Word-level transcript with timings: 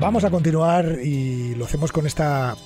Vamos 0.00 0.24
a 0.24 0.30
continuar 0.30 0.98
y 1.02 1.54
lo 1.54 1.64
hacemos 1.64 1.92
con 1.92 2.06
esta 2.06 2.56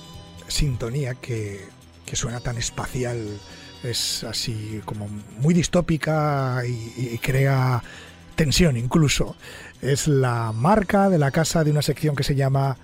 sintonía 0.47 1.13
que, 1.15 1.63
que 2.05 2.15
suena 2.15 2.39
tan 2.39 2.57
espacial, 2.57 3.39
es 3.83 4.23
así 4.23 4.81
como 4.83 5.07
muy 5.39 5.53
distópica 5.53 6.63
y, 6.65 7.17
crea 7.19 7.83
tensión 8.35 8.77
incluso. 8.77 9.35
Es 9.81 10.07
la 10.07 10.51
marca 10.53 11.09
de 11.09 11.19
la 11.19 11.29
casa 11.31 11.63
de 11.63 11.71
una 11.71 11.83
sección 11.83 12.15
que 12.15 12.23
se 12.23 12.35
llama 12.35 12.77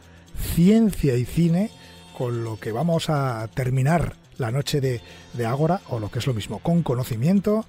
Ciencia 0.54 1.16
y 1.16 1.26
Cine, 1.26 1.72
con 2.16 2.44
lo 2.44 2.60
que 2.60 2.72
vamos 2.72 3.10
a 3.10 3.50
terminar 3.54 4.16
la 4.38 4.52
noche 4.52 4.80
de, 4.80 5.02
de 5.34 5.46
Ágora, 5.46 5.82
o 5.90 6.00
lo 6.00 6.12
que 6.12 6.20
es 6.20 6.28
lo 6.28 6.34
mismo, 6.34 6.60
con 6.60 6.84
conocimiento 6.84 7.66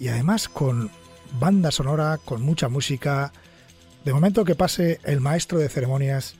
y 0.00 0.08
además 0.08 0.48
con 0.48 0.90
banda 1.38 1.70
sonora, 1.70 2.18
con 2.24 2.42
mucha 2.42 2.68
música. 2.68 3.32
De 4.04 4.12
momento 4.12 4.44
que 4.44 4.54
pase 4.54 5.00
el 5.04 5.20
maestro 5.20 5.58
de 5.58 5.68
ceremonias, 5.68 6.34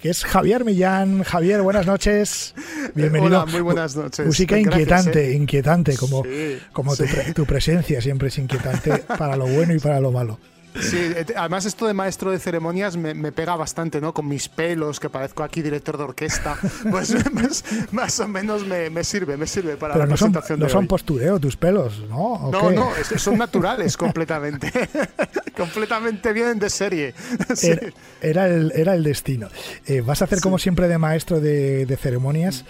que 0.00 0.10
es 0.10 0.24
Javier 0.24 0.64
Millán. 0.64 1.22
Javier, 1.22 1.62
buenas 1.62 1.86
noches. 1.86 2.54
Bienvenido. 2.94 3.42
Hola, 3.42 3.46
muy 3.46 3.60
buenas 3.60 3.94
noches. 3.96 4.24
Música 4.26 4.56
Gracias, 4.56 4.72
inquietante, 4.74 5.30
¿eh? 5.30 5.34
inquietante, 5.34 5.96
como, 5.96 6.24
Sí, 6.24 6.58
como 6.72 6.96
tu, 6.96 7.04
sí. 7.04 7.12
pre- 7.12 7.34
tu 7.34 7.44
presencia 7.44 8.00
siempre 8.00 8.28
es 8.28 8.38
inquietante 8.38 8.98
para 9.18 9.36
lo 9.36 9.46
bueno 9.46 9.74
y 9.74 9.78
para 9.78 10.00
lo 10.00 10.10
malo. 10.10 10.38
Sí, 10.80 10.96
eh, 10.98 11.26
además 11.36 11.66
esto 11.66 11.86
de 11.86 11.92
maestro 11.94 12.30
de 12.30 12.38
ceremonias 12.38 12.96
me, 12.96 13.12
me 13.14 13.30
pega 13.32 13.56
bastante, 13.56 14.00
¿no? 14.00 14.14
Con 14.14 14.26
mis 14.28 14.48
pelos, 14.48 14.98
que 15.00 15.10
parezco 15.10 15.42
aquí 15.42 15.60
director 15.62 15.96
de 15.98 16.04
orquesta. 16.04 16.56
Pues 16.90 17.14
más, 17.32 17.64
más 17.92 18.20
o 18.20 18.28
menos 18.28 18.66
me, 18.66 18.90
me 18.90 19.04
sirve, 19.04 19.36
me 19.36 19.46
sirve 19.46 19.76
para 19.76 19.94
Pero 19.94 20.04
la 20.06 20.10
no 20.10 20.16
son, 20.16 20.32
presentación 20.32 20.58
no 20.60 20.66
de 20.66 20.72
son 20.72 20.80
hoy. 20.82 20.86
postureo 20.88 21.38
tus 21.38 21.56
pelos, 21.56 22.00
¿no? 22.08 22.16
¿O 22.34 22.50
No, 22.50 22.68
qué? 22.68 22.74
no, 22.74 22.90
son 23.18 23.38
naturales 23.38 23.96
completamente. 23.96 24.70
completamente 25.56 26.32
vienen 26.32 26.58
de 26.58 26.70
serie. 26.70 27.14
Sí. 27.54 27.68
Era, 27.70 27.92
era 28.20 28.46
el, 28.46 28.72
era 28.74 28.94
el 28.94 29.02
destino. 29.02 29.48
Eh, 29.86 30.00
vas 30.00 30.22
a 30.22 30.24
hacer 30.24 30.40
como 30.40 30.58
siempre 30.58 30.88
de 30.88 30.98
maestro 30.98 31.40
de, 31.40 31.86
de 31.86 31.96
ceremonias, 31.96 32.64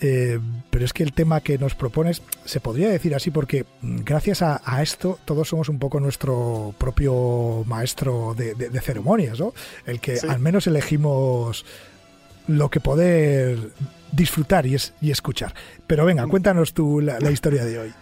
eh, 0.00 0.38
pero 0.70 0.84
es 0.84 0.92
que 0.92 1.02
el 1.02 1.12
tema 1.12 1.40
que 1.40 1.56
nos 1.58 1.74
propones 1.74 2.22
se 2.44 2.60
podría 2.60 2.88
decir 2.90 3.14
así 3.14 3.30
porque 3.30 3.64
mm, 3.82 4.00
gracias 4.04 4.42
a, 4.42 4.60
a 4.64 4.82
esto 4.82 5.18
todos 5.24 5.48
somos 5.48 5.68
un 5.68 5.78
poco 5.78 6.00
nuestro 6.00 6.74
propio 6.78 7.64
maestro 7.66 8.34
de, 8.36 8.54
de- 8.54 8.68
de 8.70 8.80
ceremonias, 8.80 9.40
¿no? 9.40 9.54
El 9.86 10.00
que 10.00 10.16
Sí. 10.16 10.26
al 10.28 10.38
menos 10.38 10.66
elegimos 10.66 11.64
lo 12.46 12.68
que 12.70 12.80
poder 12.80 13.70
disfrutar 14.12 14.66
y, 14.66 14.74
es, 14.76 14.92
y 15.00 15.10
escuchar. 15.10 15.54
Pero 15.86 16.04
Mm. 16.04 16.06
venga, 16.06 16.26
cuéntanos 16.26 16.72
tú 16.74 17.00
la, 17.00 17.18
la 17.18 17.30
historia 17.30 17.64
de 17.64 17.78
hoy. 17.78 17.92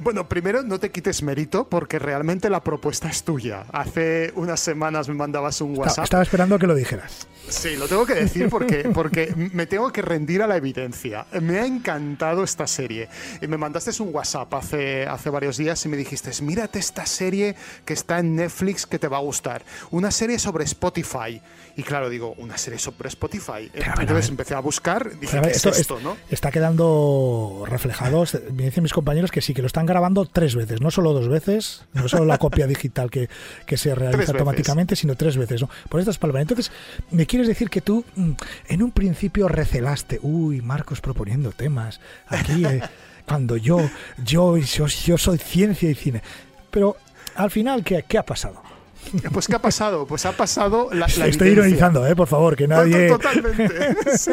Bueno, 0.00 0.28
primero 0.28 0.62
no 0.62 0.78
te 0.78 0.90
quites 0.90 1.22
mérito 1.22 1.68
porque 1.68 1.98
realmente 1.98 2.50
la 2.50 2.62
propuesta 2.62 3.08
es 3.08 3.24
tuya. 3.24 3.64
Hace 3.72 4.32
unas 4.36 4.60
semanas 4.60 5.08
me 5.08 5.14
mandabas 5.14 5.60
un 5.60 5.76
WhatsApp. 5.76 6.04
Estaba 6.04 6.22
esperando 6.22 6.58
que 6.58 6.66
lo 6.66 6.74
dijeras. 6.74 7.26
Sí, 7.48 7.76
lo 7.76 7.86
tengo 7.86 8.04
que 8.04 8.14
decir 8.14 8.48
porque, 8.48 8.88
porque 8.94 9.32
me 9.52 9.66
tengo 9.66 9.92
que 9.92 10.02
rendir 10.02 10.42
a 10.42 10.46
la 10.46 10.56
evidencia. 10.56 11.26
Me 11.40 11.58
ha 11.58 11.66
encantado 11.66 12.42
esta 12.42 12.66
serie. 12.66 13.08
Y 13.40 13.46
me 13.46 13.56
mandaste 13.56 13.90
un 14.02 14.14
WhatsApp 14.14 14.52
hace, 14.54 15.06
hace 15.06 15.30
varios 15.30 15.56
días 15.56 15.84
y 15.84 15.88
me 15.88 15.96
dijiste, 15.96 16.30
mírate 16.42 16.78
esta 16.78 17.06
serie 17.06 17.54
que 17.84 17.92
está 17.92 18.18
en 18.18 18.36
Netflix 18.36 18.86
que 18.86 18.98
te 18.98 19.08
va 19.08 19.18
a 19.18 19.20
gustar. 19.20 19.62
Una 19.90 20.10
serie 20.10 20.38
sobre 20.38 20.64
Spotify. 20.64 21.40
Y 21.78 21.82
claro, 21.82 22.08
digo, 22.08 22.34
una 22.38 22.56
serie 22.56 22.78
sobre 22.78 23.08
Spotify. 23.08 23.70
Pero, 23.72 23.84
a 23.90 24.00
Entonces 24.00 24.26
ver. 24.26 24.30
empecé 24.30 24.54
a 24.54 24.60
buscar, 24.60 25.10
dije, 25.20 25.26
Pero, 25.32 25.38
a 25.38 25.42
ver, 25.42 25.50
¿qué 25.52 25.56
es 25.58 25.66
esto, 25.66 25.68
esto, 25.78 25.98
es- 25.98 26.02
no? 26.04 26.16
está 26.30 26.50
quedando 26.50 27.64
reflejado. 27.66 28.24
Me 28.54 28.64
dicen 28.64 28.82
mis 28.82 28.92
compañeros 28.94 29.30
que 29.30 29.40
sí, 29.42 29.52
que 29.52 29.60
lo 29.60 29.66
están 29.66 29.84
grabando 29.86 30.24
tres 30.24 30.54
veces, 30.54 30.80
no 30.80 30.90
solo 30.90 31.12
dos 31.12 31.28
veces, 31.28 31.84
no 31.92 32.08
solo 32.08 32.24
la 32.24 32.38
copia 32.38 32.66
digital 32.66 33.10
que, 33.10 33.28
que 33.66 33.76
se 33.76 33.94
realiza 33.94 34.18
veces. 34.18 34.34
automáticamente, 34.34 34.96
sino 34.96 35.16
tres 35.16 35.36
veces. 35.36 35.60
¿no? 35.62 35.68
Por 35.88 36.00
estas 36.00 36.16
palabras. 36.18 36.42
Entonces, 36.42 36.72
¿me 37.10 37.26
quieres 37.26 37.46
decir 37.48 37.68
que 37.68 37.80
tú 37.82 38.04
mm, 38.14 38.30
en 38.68 38.82
un 38.82 38.90
principio 38.90 39.46
recelaste? 39.48 40.18
Uy, 40.22 40.62
Marcos 40.62 41.00
proponiendo 41.02 41.52
temas. 41.52 42.00
Aquí, 42.28 42.64
eh, 42.64 42.80
cuando 43.26 43.56
yo, 43.58 43.78
yo, 44.24 44.56
yo, 44.56 44.86
yo 44.86 45.18
soy 45.18 45.36
ciencia 45.38 45.90
y 45.90 45.94
cine. 45.94 46.22
Pero 46.70 46.96
al 47.34 47.50
final, 47.50 47.84
¿qué, 47.84 48.02
qué 48.08 48.16
ha 48.18 48.24
pasado? 48.24 48.62
Pues 49.32 49.46
¿qué 49.46 49.54
ha 49.54 49.60
pasado? 49.60 50.06
Pues 50.06 50.24
ha 50.26 50.32
pasado 50.32 50.88
la, 50.92 51.06
la 51.18 51.26
Estoy 51.26 51.50
ironizando, 51.50 52.06
¿eh? 52.06 52.16
por 52.16 52.28
favor, 52.28 52.56
que 52.56 52.66
nadie... 52.66 53.08
Totalmente. 53.08 53.96
Sí. 54.16 54.32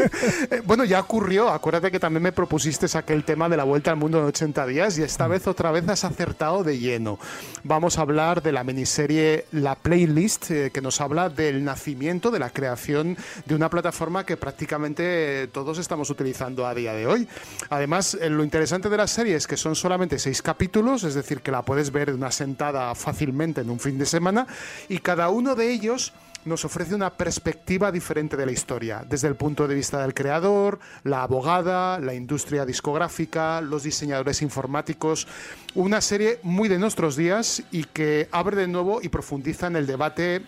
Eh, 0.50 0.62
Bueno, 0.66 0.86
ya 0.86 1.00
ocurrió. 1.00 1.50
Acuérdate 1.50 1.92
que 1.92 2.00
también 2.00 2.24
me 2.24 2.32
propusiste 2.32 2.86
aquel 2.98 3.24
tema 3.24 3.50
de 3.50 3.58
la 3.58 3.64
vuelta 3.64 3.92
al 3.92 3.98
mundo 3.98 4.20
en 4.20 4.26
80 4.26 4.66
días 4.68 4.98
y 4.98 5.04
esta 5.04 5.28
vez 5.28 5.48
otra 5.48 5.72
vez 5.72 5.88
has 5.90 6.04
acertado 6.04 6.64
de 6.64 6.78
lleno. 6.80 7.20
Vamos 7.64 7.98
a 7.98 8.02
hablar 8.02 8.42
de 8.42 8.52
la 8.52 8.64
miniserie 8.64 9.46
La 9.52 9.76
Playlist, 9.76 10.52
eh, 10.52 10.72
que 10.72 10.82
nos 10.82 11.02
habla 11.02 11.30
del 11.30 11.64
nacimiento, 11.64 12.32
de 12.32 12.40
la 12.40 12.50
creación 12.50 13.18
de 13.46 13.56
una 13.56 13.70
plataforma 13.70 14.26
que 14.26 14.38
prácticamente 14.38 15.44
eh, 15.44 15.48
todos 15.48 15.78
estamos 15.80 16.10
utilizando 16.10 16.66
a 16.66 16.74
día 16.74 16.94
de 16.94 17.08
hoy. 17.08 17.28
Además, 17.70 18.18
lo 18.30 18.44
interesante 18.44 18.90
de 18.90 18.98
la 18.98 19.08
serie 19.08 19.36
es 19.36 19.48
que 19.48 19.58
son 19.58 19.76
solamente 19.76 20.20
seis 20.20 20.42
capítulos, 20.42 21.04
es 21.04 21.16
decir, 21.16 21.42
que 21.42 21.52
la 21.52 21.62
puedes 21.64 21.92
ver 21.92 22.10
de 22.10 22.16
una 22.16 22.32
sentada 22.32 22.94
fácilmente 22.96 23.62
en 23.62 23.70
un 23.70 23.80
fin 23.80 23.98
de 23.98 24.06
semana 24.06 24.48
y 24.90 25.00
cada 25.00 25.30
uno 25.30 25.56
de 25.56 25.72
ellos 25.72 26.14
nos 26.46 26.66
ofrece 26.66 26.96
una 26.96 27.12
perspectiva 27.12 27.92
diferente 27.92 28.36
de 28.36 28.46
la 28.46 28.52
historia, 28.52 29.06
desde 29.08 29.28
el 29.28 29.36
punto 29.36 29.68
de 29.68 29.76
vista 29.76 30.02
del 30.02 30.14
creador, 30.14 30.80
la 31.04 31.24
abogada, 31.24 32.00
la 32.00 32.14
industria 32.14 32.66
discográfica, 32.66 33.62
los 33.62 33.84
diseñadores 33.84 34.42
informáticos, 34.42 35.28
una 35.76 36.02
serie 36.02 36.40
muy 36.44 36.70
de 36.70 36.80
nuestros 36.80 37.16
días 37.16 37.64
y 37.72 37.86
que 37.86 38.28
abre 38.32 38.58
de 38.58 38.68
nuevo 38.68 39.00
y 39.02 39.10
profundiza 39.10 39.68
en 39.68 39.78
el 39.78 39.88
debate 39.88 40.42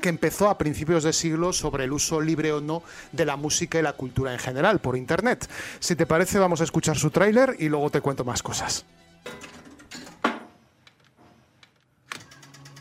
que 0.00 0.08
empezó 0.08 0.48
a 0.48 0.58
principios 0.58 1.02
de 1.02 1.12
siglo 1.12 1.52
sobre 1.52 1.84
el 1.84 1.92
uso 1.92 2.20
libre 2.20 2.52
o 2.52 2.60
no 2.60 2.82
de 3.12 3.24
la 3.24 3.36
música 3.36 3.78
y 3.78 3.82
la 3.82 3.94
cultura 3.94 4.32
en 4.32 4.38
general 4.38 4.78
por 4.78 4.96
Internet. 4.96 5.48
Si 5.80 5.96
te 5.96 6.06
parece, 6.06 6.38
vamos 6.38 6.60
a 6.60 6.64
escuchar 6.64 6.96
su 6.96 7.10
tráiler 7.10 7.56
y 7.58 7.68
luego 7.68 7.90
te 7.90 8.00
cuento 8.00 8.24
más 8.24 8.42
cosas. 8.42 8.84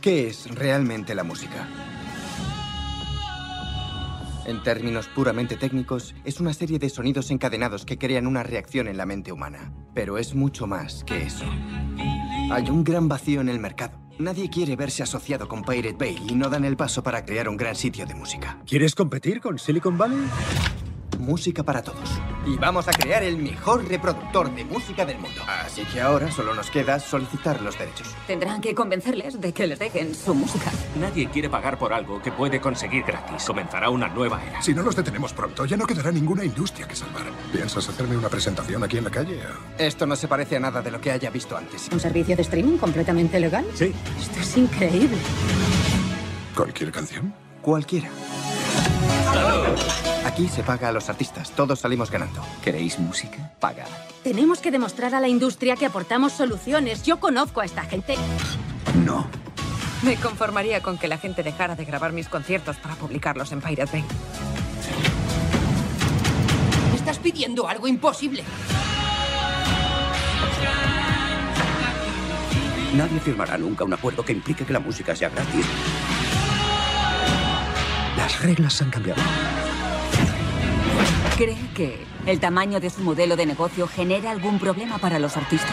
¿Qué 0.08 0.28
es 0.28 0.50
realmente 0.56 1.14
la 1.14 1.26
música? 1.26 1.68
En 4.46 4.64
términos 4.64 5.10
puramente 5.10 5.58
técnicos, 5.58 6.16
es 6.24 6.40
una 6.40 6.54
serie 6.54 6.80
de 6.80 6.90
sonidos 6.90 7.30
encadenados 7.30 7.84
que 7.84 7.98
crean 7.98 8.26
una 8.26 8.42
reacción 8.42 8.88
en 8.88 8.96
la 8.96 9.06
mente 9.06 9.34
humana. 9.34 9.74
Pero 9.94 10.18
es 10.18 10.34
mucho 10.34 10.66
más 10.66 11.04
que 11.04 11.24
eso. 11.24 11.44
Hay 12.52 12.70
un 12.70 12.86
gran 12.86 13.10
vacío 13.10 13.42
en 13.42 13.50
el 13.50 13.60
mercado. 13.60 14.00
Nadie 14.18 14.50
quiere 14.50 14.78
verse 14.78 15.04
asociado 15.04 15.50
con 15.50 15.62
Pirate 15.62 15.98
Bay 16.00 16.18
y 16.30 16.36
no 16.36 16.48
dan 16.48 16.64
el 16.64 16.78
paso 16.78 17.04
para 17.04 17.26
crear 17.26 17.50
un 17.50 17.58
gran 17.58 17.76
sitio 17.76 18.06
de 18.06 18.16
música. 18.16 18.62
¿Quieres 18.66 18.96
competir 18.96 19.42
con 19.42 19.60
Silicon 19.60 19.98
Valley? 19.98 20.26
Música 21.18 21.64
para 21.64 21.82
todos. 21.82 22.10
Y 22.46 22.56
vamos 22.58 22.88
a 22.88 22.92
crear 22.92 23.24
el 23.24 23.38
mejor 23.38 23.88
reproductor 23.88 24.54
de 24.54 24.64
música 24.64 25.06
del 25.06 25.20
mundo. 25.20 25.42
Así 25.48 25.84
que 25.84 26.02
ahora 26.02 26.32
solo 26.32 26.54
nos 26.54 26.70
queda 26.72 27.00
solicitar 27.00 27.62
los 27.62 27.78
derechos. 27.78 28.16
Tendrán 28.26 28.62
que 28.62 28.74
convencerles 28.74 29.40
de 29.42 29.54
que 29.54 29.68
les 29.68 29.80
dejen 29.80 30.16
su 30.16 30.34
música. 30.34 30.72
Nadie 31.00 31.30
quiere 31.30 31.50
pagar 31.50 31.78
por 31.78 31.94
algo 31.94 32.22
que 32.22 32.32
puede 32.32 32.62
conseguir 32.62 33.04
gratis. 33.04 33.44
Comenzará 33.46 33.90
una 33.90 34.08
nueva 34.08 34.42
era. 34.44 34.62
Si 34.62 34.74
no 34.74 34.82
los 34.82 34.96
detenemos 34.96 35.34
pronto, 35.34 35.66
ya 35.66 35.78
no 35.78 35.86
quedará 35.86 36.12
ninguna 36.12 36.46
industria 36.46 36.88
que 36.88 36.96
salvar. 36.96 37.24
¿Piensas 37.52 37.90
hacerme 37.90 38.18
una 38.18 38.30
presentación 38.30 38.84
aquí 38.84 38.98
en 38.98 39.04
la 39.04 39.12
calle? 39.12 39.40
Esto 39.78 40.06
no 40.06 40.16
se 40.16 40.28
parece 40.28 40.58
a 40.58 40.60
nada 40.60 40.82
de 40.82 40.92
lo 40.92 41.02
que 41.02 41.12
haya 41.12 41.30
visto 41.30 41.58
antes. 41.58 41.90
¿Un 41.92 42.00
servicio 42.00 42.36
de 42.36 42.42
streaming 42.44 42.78
completamente 42.78 43.40
legal? 43.40 43.66
Sí. 43.74 43.94
Esto 44.20 44.40
es 44.40 44.58
increíble. 44.58 45.18
¿Cualquier 46.56 46.92
canción? 46.92 47.34
Cualquiera. 47.62 48.10
Aquí 50.38 50.48
se 50.50 50.62
paga 50.62 50.90
a 50.90 50.92
los 50.92 51.10
artistas. 51.10 51.50
Todos 51.50 51.80
salimos 51.80 52.12
ganando. 52.12 52.46
¿Queréis 52.64 53.00
música? 53.00 53.54
Paga. 53.60 53.86
Tenemos 54.24 54.60
que 54.60 54.70
demostrar 54.70 55.16
a 55.16 55.20
la 55.20 55.28
industria 55.28 55.76
que 55.76 55.88
aportamos 55.88 56.32
soluciones. 56.32 57.02
Yo 57.02 57.20
conozco 57.20 57.60
a 57.60 57.66
esta 57.66 57.82
gente. 57.82 58.14
No. 59.04 59.26
Me 60.04 60.16
conformaría 60.18 60.84
con 60.84 61.00
que 61.00 61.08
la 61.08 61.18
gente 61.18 61.42
dejara 61.42 61.74
de 61.74 61.86
grabar 61.86 62.14
mis 62.14 62.30
conciertos 62.30 62.76
para 62.76 62.94
publicarlos 62.94 63.52
en 63.52 63.62
Pirate 63.62 63.92
Bay. 63.92 64.06
Estás 66.94 67.18
pidiendo 67.18 67.68
algo 67.68 67.88
imposible. 67.88 68.44
Nadie 72.94 73.20
firmará 73.22 73.58
nunca 73.58 73.86
un 73.86 73.94
acuerdo 73.94 74.24
que 74.24 74.34
implique 74.34 74.66
que 74.66 74.74
la 74.74 74.80
música 74.80 75.16
sea 75.16 75.30
gratis. 75.30 75.66
Las 78.16 78.40
reglas 78.44 78.80
han 78.84 78.92
cambiado. 78.92 79.24
¿Cree 81.38 81.56
que 81.76 82.00
el 82.26 82.40
tamaño 82.40 82.80
de 82.80 82.90
su 82.90 83.02
modelo 83.02 83.36
de 83.36 83.46
negocio 83.46 83.88
genera 83.88 84.32
algún 84.32 84.58
problema 84.60 84.98
para 84.98 85.20
los 85.20 85.38
artistas? 85.38 85.72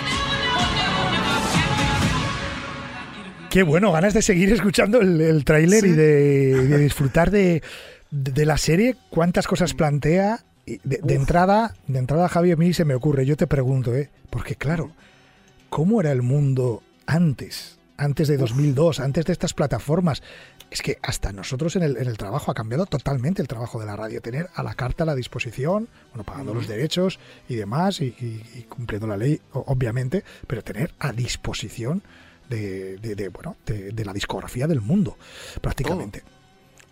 Qué 3.48 3.62
bueno, 3.62 3.90
ganas 3.92 4.12
de 4.12 4.20
seguir 4.20 4.52
escuchando 4.52 5.00
el, 5.00 5.20
el 5.20 5.44
tráiler 5.44 5.86
y 5.86 5.92
de, 5.92 6.66
de 6.66 6.78
disfrutar 6.78 7.30
de, 7.30 7.62
de 8.10 8.44
la 8.44 8.58
serie. 8.58 8.96
¿Cuántas 9.08 9.46
cosas 9.46 9.72
plantea? 9.72 10.40
Y 10.66 10.80
De, 10.84 11.00
de 11.02 11.14
entrada, 11.14 11.74
de 11.86 11.98
entrada, 11.98 12.28
Javi, 12.28 12.52
a 12.52 12.56
mí 12.56 12.74
se 12.74 12.84
me 12.84 12.94
ocurre, 12.94 13.24
yo 13.24 13.36
te 13.36 13.46
pregunto, 13.46 13.94
¿eh? 13.94 14.10
Porque 14.28 14.56
claro, 14.56 14.90
¿cómo 15.70 16.00
era 16.00 16.12
el 16.12 16.22
mundo 16.22 16.82
antes? 17.06 17.78
Antes 17.96 18.28
de 18.28 18.36
2002, 18.36 18.98
antes 18.98 19.24
de 19.24 19.32
estas 19.32 19.54
plataformas. 19.54 20.22
Es 20.70 20.82
que 20.82 20.98
hasta 21.02 21.32
nosotros 21.32 21.76
en 21.76 21.82
el, 21.84 21.96
en 21.96 22.08
el 22.08 22.18
trabajo 22.18 22.50
ha 22.50 22.54
cambiado 22.54 22.86
totalmente 22.86 23.40
el 23.40 23.48
trabajo 23.48 23.78
de 23.78 23.86
la 23.86 23.94
radio. 23.96 24.20
Tener 24.20 24.48
a 24.54 24.62
la 24.64 24.74
carta 24.74 25.04
a 25.04 25.06
la 25.06 25.14
disposición, 25.14 25.88
bueno, 26.12 26.24
pagando 26.24 26.52
los 26.52 26.66
derechos 26.66 27.20
y 27.48 27.54
demás, 27.54 28.00
y, 28.00 28.06
y- 28.06 28.42
y 28.58 28.62
cumpliendo 28.68 29.06
la 29.06 29.16
ley, 29.16 29.40
obviamente, 29.52 30.24
pero 30.48 30.62
tener 30.62 30.92
a 30.98 31.12
disposición 31.12 32.02
de, 32.48 32.96
de- 32.98 33.14
de, 33.14 33.28
bueno, 33.28 33.56
de, 33.66 33.92
de 33.92 34.04
la 34.04 34.12
discografía 34.12 34.66
del 34.66 34.80
mundo, 34.80 35.16
prácticamente. 35.60 36.22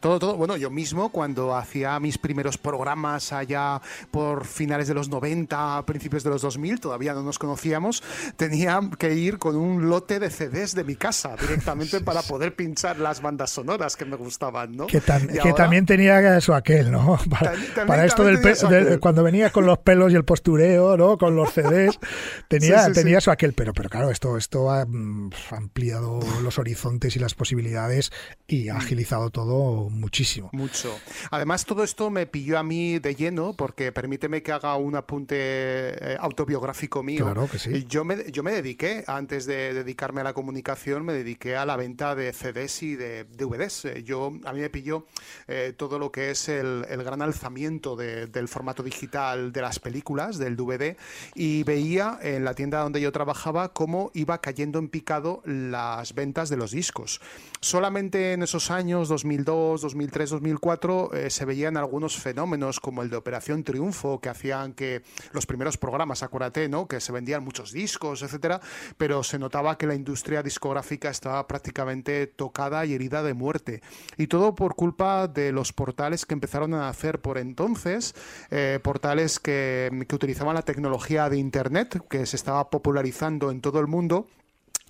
Todo, 0.03 0.19
todo. 0.19 0.37
Bueno, 0.37 0.57
yo 0.57 0.69
mismo 0.69 1.11
cuando 1.11 1.55
hacía 1.57 1.99
mis 2.01 2.19
primeros 2.19 2.59
programas 2.59 3.33
allá 3.33 3.81
por 4.11 4.45
finales 4.45 4.89
de 4.89 4.95
los 4.95 5.09
90, 5.09 5.85
principios 5.87 6.25
de 6.25 6.31
los 6.31 6.43
2000, 6.43 6.81
todavía 6.81 7.15
no 7.15 7.23
nos 7.23 7.39
conocíamos, 7.39 8.03
tenía 8.37 8.81
que 8.99 9.15
ir 9.15 9.39
con 9.39 9.55
un 9.55 9.89
lote 9.89 10.19
de 10.19 10.29
CDs 10.29 10.75
de 10.75 10.83
mi 10.83 10.97
casa 10.97 11.37
directamente 11.41 12.01
para 12.05 12.21
poder 12.23 12.57
pinchar 12.57 12.99
las 12.99 13.23
bandas 13.23 13.51
sonoras 13.51 13.95
que 13.95 14.05
me 14.05 14.17
gustaban, 14.17 14.77
¿no? 14.77 14.89
Que, 14.89 15.01
tan- 15.01 15.23
Y 15.25 15.35
que 15.35 15.39
ahora- 15.39 15.55
también 15.55 15.87
tenía 15.87 16.41
su 16.41 16.53
aquel, 16.53 16.91
¿no? 16.91 17.17
Para, 17.31 17.53
También- 17.53 17.67
también- 17.69 17.87
para 17.87 18.05
esto 18.05 18.25
del, 18.25 18.41
pe- 18.41 18.55
del- 18.69 18.99
cuando 18.99 19.23
venía 19.23 19.51
con 19.51 19.67
los 19.67 19.79
pelos 19.79 20.13
y 20.13 20.17
el 20.17 20.25
postureo, 20.25 20.97
¿no? 20.97 21.17
Con 21.17 21.37
los 21.37 21.53
CDs, 21.53 21.97
tenía, 22.49 22.81
Sí, 22.87 22.87
sí, 22.89 22.93
tenía 23.01 23.21
su 23.21 23.31
aquel, 23.31 23.53
pero, 23.53 23.73
pero 23.73 23.89
claro, 23.89 24.11
esto, 24.11 24.37
esto 24.37 24.69
ha 24.69 24.85
mm, 24.85 25.31
ampliado 25.53 26.19
los 26.43 26.59
horizontes 26.59 27.15
y 27.15 27.21
las 27.21 27.35
posibilidades 27.35 28.11
y 28.49 28.69
Mm. 28.69 28.75
ha 28.75 28.79
agilizado 28.79 29.31
todo 29.31 29.92
muchísimo. 29.93 30.51
Mucho. 30.53 30.99
Además, 31.31 31.65
todo 31.65 31.85
esto 31.85 32.11
me 32.11 32.27
pilló 32.27 32.59
a 32.59 32.63
mí 32.63 32.99
de 32.99 33.15
lleno, 33.15 33.55
porque 33.57 33.93
permíteme 33.93 34.43
que 34.43 34.53
haga 34.53 34.77
un 34.77 34.97
apunte 34.97 35.37
eh, 35.39 36.17
autobiográfico 36.19 37.03
mío. 37.03 37.25
Claro 37.25 37.49
que 37.49 37.59
sí. 37.59 37.71
Eh, 37.73 37.85
Yo 37.89 38.05
me, 38.05 38.31
yo 38.31 38.43
me 38.43 38.53
dediqué, 38.53 39.05
antes 39.07 39.47
de 39.47 39.75
dedicarme 39.75 40.21
a 40.21 40.25
la 40.25 40.33
comunicación, 40.33 41.05
me 41.05 41.13
dediqué 41.13 41.57
a 41.57 41.65
la 41.67 41.77
venta 41.77 42.15
de 42.15 42.33
CDs 42.33 42.83
y 42.83 42.97
de 42.97 43.25
DVDs. 43.25 43.85
Eh, 43.87 44.03
Yo, 44.03 44.33
a 44.45 44.53
mí 44.53 44.61
me 44.61 44.71
pilló 44.71 45.07
eh, 45.49 45.73
todo 45.77 45.99
lo 45.99 46.11
que 46.11 46.31
es 46.31 46.49
el, 46.49 46.85
el 46.89 47.03
gran 47.05 47.23
alzamiento 47.23 47.97
de- 47.97 48.27
del 48.27 48.49
formato 48.49 48.83
digital 48.83 49.53
de 49.53 49.61
las 49.63 49.79
películas, 49.79 50.39
del 50.39 50.57
DVD, 50.57 50.97
y 51.35 51.63
veía 51.65 52.19
en 52.23 52.45
la 52.45 52.55
tienda 52.55 52.81
donde 52.81 53.01
yo 53.01 53.13
trabajaba 53.13 53.73
cómo 53.73 54.11
iba 54.15 54.41
cayendo 54.41 54.79
en 54.79 54.89
picado 54.89 55.43
las 55.45 56.15
ventas 56.15 56.49
de 56.49 56.57
los 56.57 56.71
discos. 56.73 57.21
Solamente 57.63 58.33
en 58.33 58.43
esos 58.43 58.73
años, 58.73 59.09
2002, 59.09 59.83
2003, 59.83 60.31
2004, 60.31 61.15
eh, 61.15 61.31
se 61.31 61.45
veían 61.45 61.77
algunos 61.77 62.17
fenómenos 62.17 62.81
como 62.81 63.03
el 63.03 63.09
de 63.09 63.15
Operación 63.15 63.63
Triunfo, 63.63 64.21
que 64.21 64.29
hacían 64.29 64.73
que 64.73 65.03
los 65.31 65.47
primeros 65.47 65.79
programas, 65.79 66.25
acuérdate, 66.25 66.69
¿no? 66.69 66.89
que 66.89 67.01
se 67.01 67.13
vendían 67.13 67.45
muchos 67.45 67.71
discos, 67.71 68.23
etcétera, 68.23 68.61
pero 68.97 69.23
se 69.23 69.39
notaba 69.39 69.79
que 69.79 69.87
la 69.87 69.95
industria 69.95 70.43
discográfica 70.43 71.09
estaba 71.09 71.47
prácticamente 71.47 72.27
tocada 72.27 72.85
y 72.85 72.95
herida 72.95 73.23
de 73.23 73.33
muerte. 73.33 73.81
Y 74.17 74.27
todo 74.27 74.57
por 74.57 74.75
culpa 74.75 75.29
de 75.29 75.53
los 75.53 75.73
portales 75.73 76.27
que 76.27 76.35
empezaron 76.35 76.75
a 76.75 76.89
hacer 76.89 77.21
por 77.21 77.39
entonces, 77.39 78.17
eh, 78.51 78.81
portales 78.83 79.39
que, 79.39 80.05
que 80.09 80.17
utilizaban 80.17 80.57
la 80.57 80.63
tecnología 80.63 81.31
de 81.31 81.39
Internet, 81.39 82.03
que 82.11 82.27
se 82.27 82.35
estaba 82.35 82.71
popularizando 82.71 83.53
en 83.53 83.61
todo 83.61 83.79
el 83.79 83.87
mundo. 83.87 84.27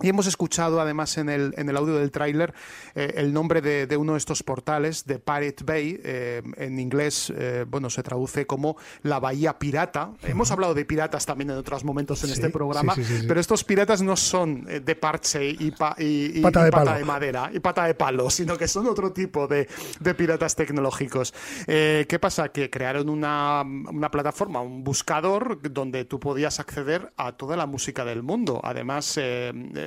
Y 0.03 0.09
hemos 0.09 0.27
escuchado 0.27 0.79
además 0.81 1.17
en 1.17 1.29
el, 1.29 1.53
en 1.57 1.69
el 1.69 1.77
audio 1.77 1.95
del 1.95 2.11
tráiler 2.11 2.53
eh, 2.93 3.13
el 3.17 3.33
nombre 3.33 3.61
de, 3.61 3.87
de 3.87 3.97
uno 3.97 4.11
de 4.11 4.17
estos 4.19 4.43
portales, 4.43 5.05
de 5.05 5.17
Pirate 5.17 5.63
Bay, 5.63 5.99
eh, 6.03 6.41
en 6.57 6.77
inglés 6.77 7.33
eh, 7.35 7.65
bueno, 7.67 7.89
se 7.89 8.03
traduce 8.03 8.45
como 8.45 8.75
la 9.01 9.19
bahía 9.19 9.57
pirata. 9.57 10.11
Hemos 10.23 10.51
hablado 10.51 10.73
de 10.73 10.85
piratas 10.85 11.25
también 11.25 11.49
en 11.51 11.57
otros 11.57 11.83
momentos 11.83 12.21
en 12.23 12.27
Sí, 12.27 12.33
este 12.33 12.49
programa, 12.49 12.93
sí, 12.95 13.03
sí, 13.03 13.25
pero 13.27 13.39
estos 13.39 13.63
piratas 13.63 14.01
no 14.01 14.15
son 14.17 14.65
de 14.65 14.95
parche 14.95 15.49
y, 15.49 15.71
pa- 15.71 15.95
y- 15.97 16.37
y- 16.39 16.41
Pata 16.41 16.61
y 16.61 16.63
de 16.65 16.71
pata 16.71 16.97
de 16.97 17.05
madera 17.05 17.49
y 17.53 17.59
pata 17.59 17.85
de 17.85 17.95
palo, 17.95 18.29
sino 18.29 18.57
que 18.57 18.67
son 18.67 18.87
otro 18.87 19.13
tipo 19.13 19.47
de, 19.47 19.67
de 20.01 20.13
piratas 20.13 20.55
tecnológicos. 20.55 21.33
¿Qué 21.65 22.17
pasa? 22.19 22.49
Que 22.49 22.69
crearon 22.69 23.07
una, 23.07 23.61
una 23.61 24.11
plataforma, 24.11 24.59
un 24.61 24.83
buscador 24.83 25.59
donde 25.71 26.03
tú 26.03 26.19
podías 26.19 26.59
acceder 26.59 27.13
a 27.15 27.31
toda 27.31 27.55
la 27.55 27.65
música 27.65 28.03
del 28.03 28.21
mundo. 28.21 28.59
Además, 28.63 29.17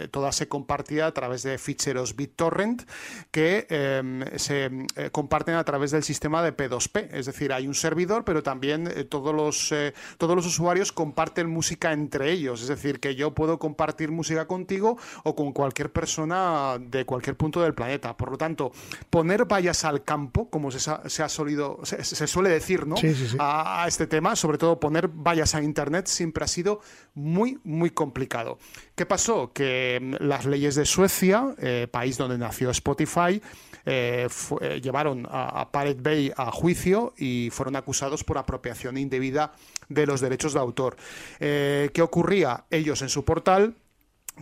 eh, 0.06 0.08
toda 0.08 0.32
se 0.32 0.48
compartía 0.48 1.06
a 1.06 1.12
través 1.12 1.42
de 1.42 1.58
ficheros 1.58 2.16
BitTorrent 2.16 2.82
que 3.30 3.66
eh, 3.68 4.24
se 4.36 4.70
eh, 4.96 5.10
comparten 5.10 5.54
a 5.54 5.64
través 5.64 5.90
del 5.90 6.02
sistema 6.02 6.42
de 6.42 6.56
P2P. 6.56 7.08
Es 7.12 7.26
decir, 7.26 7.52
hay 7.52 7.66
un 7.66 7.74
servidor, 7.74 8.24
pero 8.24 8.42
también 8.42 8.86
eh, 8.86 9.04
todos, 9.04 9.34
los, 9.34 9.72
eh, 9.72 9.94
todos 10.18 10.36
los 10.36 10.46
usuarios 10.46 10.92
comparten 10.92 11.48
música 11.48 11.92
entre 11.92 12.30
ellos. 12.32 12.62
Es 12.62 12.68
decir, 12.68 13.00
que 13.00 13.14
yo 13.14 13.34
puedo 13.34 13.58
compartir 13.58 14.10
música 14.10 14.46
contigo 14.46 14.98
o 15.24 15.34
con 15.34 15.52
cualquier 15.52 15.92
persona 15.92 16.78
de 16.80 17.04
cualquier 17.04 17.36
punto 17.36 17.60
del 17.60 17.74
planeta. 17.74 18.16
Por 18.16 18.30
lo 18.30 18.38
tanto, 18.38 18.72
poner 19.10 19.44
vallas 19.46 19.84
al 19.84 20.04
campo, 20.04 20.48
como 20.50 20.70
se, 20.70 20.78
se 20.78 21.22
ha 21.22 21.28
solido, 21.28 21.80
se, 21.82 22.02
se 22.04 22.26
suele 22.26 22.50
decir, 22.50 22.86
¿no? 22.86 22.96
Sí, 22.96 23.14
sí, 23.14 23.28
sí. 23.28 23.36
A, 23.38 23.84
a 23.84 23.88
este 23.88 24.06
tema, 24.06 24.36
sobre 24.36 24.58
todo 24.58 24.78
poner 24.80 25.08
vallas 25.08 25.54
a 25.54 25.62
Internet, 25.62 26.06
siempre 26.06 26.44
ha 26.44 26.48
sido 26.48 26.80
muy, 27.14 27.58
muy 27.64 27.90
complicado. 27.90 28.58
¿Qué 28.96 29.04
pasó? 29.04 29.52
Que 29.52 30.00
mm, 30.00 30.24
las 30.24 30.46
leyes 30.46 30.74
de 30.74 30.86
Suecia, 30.86 31.54
eh, 31.58 31.86
país 31.88 32.16
donde 32.16 32.38
nació 32.38 32.70
Spotify, 32.70 33.42
eh, 33.84 34.26
eh, 34.62 34.80
llevaron 34.82 35.26
a, 35.30 35.60
a 35.60 35.70
Pirate 35.70 36.00
Bay 36.00 36.32
a 36.34 36.50
juicio 36.50 37.12
y 37.18 37.50
fueron 37.52 37.76
acusados 37.76 38.24
por 38.24 38.38
apropiación 38.38 38.96
indebida 38.96 39.52
de 39.90 40.06
los 40.06 40.22
derechos 40.22 40.54
de 40.54 40.60
autor. 40.60 40.96
¿Qué 41.38 42.00
ocurría? 42.02 42.64
Ellos 42.70 43.02
en 43.02 43.10
su 43.10 43.24
portal 43.24 43.76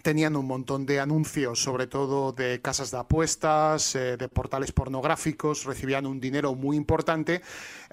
tenían 0.02 0.36
un 0.36 0.46
montón 0.46 0.86
de 0.86 1.00
anuncios, 1.00 1.62
sobre 1.62 1.86
todo 1.86 2.32
de 2.32 2.60
casas 2.60 2.90
de 2.90 2.98
apuestas, 2.98 3.94
eh, 3.94 4.16
de 4.16 4.28
portales 4.28 4.72
pornográficos, 4.72 5.64
recibían 5.64 6.04
un 6.06 6.20
dinero 6.20 6.54
muy 6.54 6.76
importante, 6.76 7.42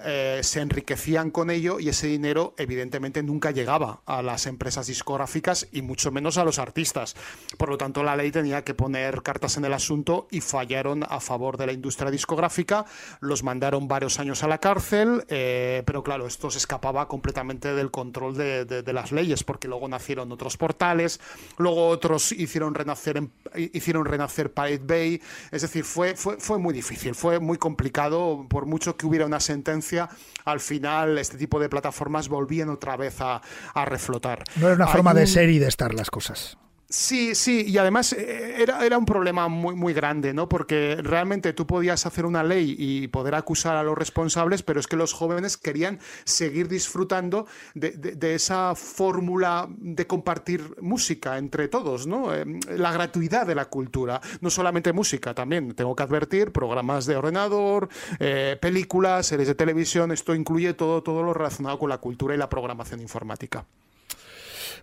eh, 0.04 0.40
se 0.42 0.60
enriquecían 0.60 1.30
con 1.30 1.48
ello 1.50 1.78
y 1.78 1.88
ese 1.88 2.08
dinero 2.08 2.54
evidentemente 2.58 3.22
nunca 3.22 3.52
llegaba 3.52 4.00
a 4.04 4.20
las 4.22 4.46
empresas 4.46 4.88
discográficas 4.88 5.68
y 5.72 5.82
mucho 5.82 6.10
menos 6.10 6.38
a 6.38 6.44
los 6.44 6.58
artistas. 6.58 7.14
Por 7.56 7.68
lo 7.68 7.78
tanto, 7.78 8.02
la 8.02 8.16
ley 8.16 8.32
tenía 8.32 8.64
que 8.64 8.74
poner 8.74 9.22
cartas 9.22 9.56
en 9.56 9.64
el 9.64 9.72
asunto 9.72 10.26
y 10.30 10.40
fallaron 10.40 11.04
a 11.08 11.20
favor 11.20 11.56
de 11.56 11.66
la 11.66 11.72
industria 11.72 12.10
discográfica, 12.10 12.84
los 13.20 13.42
mandaron 13.44 13.86
varios 13.86 14.18
años 14.18 14.42
a 14.42 14.48
la 14.48 14.58
cárcel, 14.58 15.24
eh, 15.28 15.82
pero 15.86 16.02
claro, 16.02 16.26
esto 16.26 16.50
se 16.50 16.58
escapaba 16.58 17.06
completamente 17.06 17.74
del 17.74 17.90
control 17.90 18.36
de, 18.36 18.64
de- 18.64 18.82
de 18.82 18.92
las 18.92 19.12
leyes, 19.12 19.44
porque 19.44 19.68
luego 19.68 19.86
nacieron 19.88 20.32
otros 20.32 20.56
portales, 20.56 21.20
luego 21.58 21.91
otros 21.92 22.32
hicieron 22.32 22.74
renacer, 22.74 23.22
hicieron 23.54 24.04
renacer 24.04 24.52
Pirate 24.52 24.82
Bay. 24.84 25.20
Es 25.50 25.62
decir, 25.62 25.84
fue, 25.84 26.16
fue, 26.16 26.38
fue 26.38 26.58
muy 26.58 26.74
difícil, 26.74 27.14
fue 27.14 27.38
muy 27.38 27.58
complicado. 27.58 28.46
Por 28.48 28.66
mucho 28.66 28.96
que 28.96 29.06
hubiera 29.06 29.26
una 29.26 29.40
sentencia, 29.40 30.08
al 30.44 30.60
final 30.60 31.18
este 31.18 31.36
tipo 31.36 31.60
de 31.60 31.68
plataformas 31.68 32.28
volvían 32.28 32.68
otra 32.68 32.96
vez 32.96 33.16
a, 33.20 33.40
reflotar. 33.84 34.44
No 34.56 34.66
era 34.66 34.76
una 34.76 34.86
forma 34.86 35.14
de 35.14 35.26
ser 35.26 35.50
y 35.50 35.58
de 35.58 35.68
estar 35.68 35.94
las 35.94 36.10
cosas. 36.10 36.56
Sí, 36.92 37.34
sí, 37.34 37.64
y 37.66 37.78
además 37.78 38.12
eh, 38.12 38.56
era, 38.58 38.84
era 38.84 38.98
un 38.98 39.06
problema 39.06 39.48
muy, 39.48 39.74
muy 39.74 39.94
grande, 39.94 40.34
¿no? 40.34 40.46
Porque 40.46 40.98
realmente 41.02 41.54
tú 41.54 41.66
podías 41.66 42.04
hacer 42.04 42.26
una 42.26 42.44
ley 42.44 42.76
y 42.78 43.08
poder 43.08 43.34
acusar 43.34 43.76
a 43.76 43.82
los 43.82 43.96
responsables, 43.96 44.62
pero 44.62 44.78
es 44.78 44.86
que 44.86 44.96
los 44.96 45.14
jóvenes 45.14 45.56
querían 45.56 46.00
seguir 46.24 46.68
disfrutando 46.68 47.46
de, 47.74 48.34
esa 48.34 48.74
fórmula 48.74 49.68
de 49.70 50.06
compartir 50.06 50.76
música 50.82 51.38
entre 51.38 51.68
todos, 51.68 52.06
¿no? 52.06 52.34
Eh, 52.34 52.44
la 52.76 52.92
gratuidad 52.92 53.46
de 53.46 53.54
la 53.54 53.64
cultura, 53.70 54.20
no 54.42 54.50
solamente 54.50 54.92
música, 54.92 55.32
también 55.32 55.74
tengo 55.74 55.96
que 55.96 56.02
advertir, 56.02 56.52
programas 56.52 57.06
de 57.06 57.16
ordenador, 57.16 57.88
eh, 58.18 58.58
películas, 58.60 59.28
series 59.28 59.48
de 59.48 59.54
televisión, 59.54 60.12
esto 60.12 60.34
incluye 60.34 60.74
todo, 60.74 61.02
todo 61.02 61.22
lo 61.22 61.32
relacionado 61.32 61.78
con 61.78 61.88
la 61.88 61.96
cultura 61.96 62.34
y 62.34 62.38
la 62.38 62.50
programación 62.50 63.00
informática. 63.00 63.64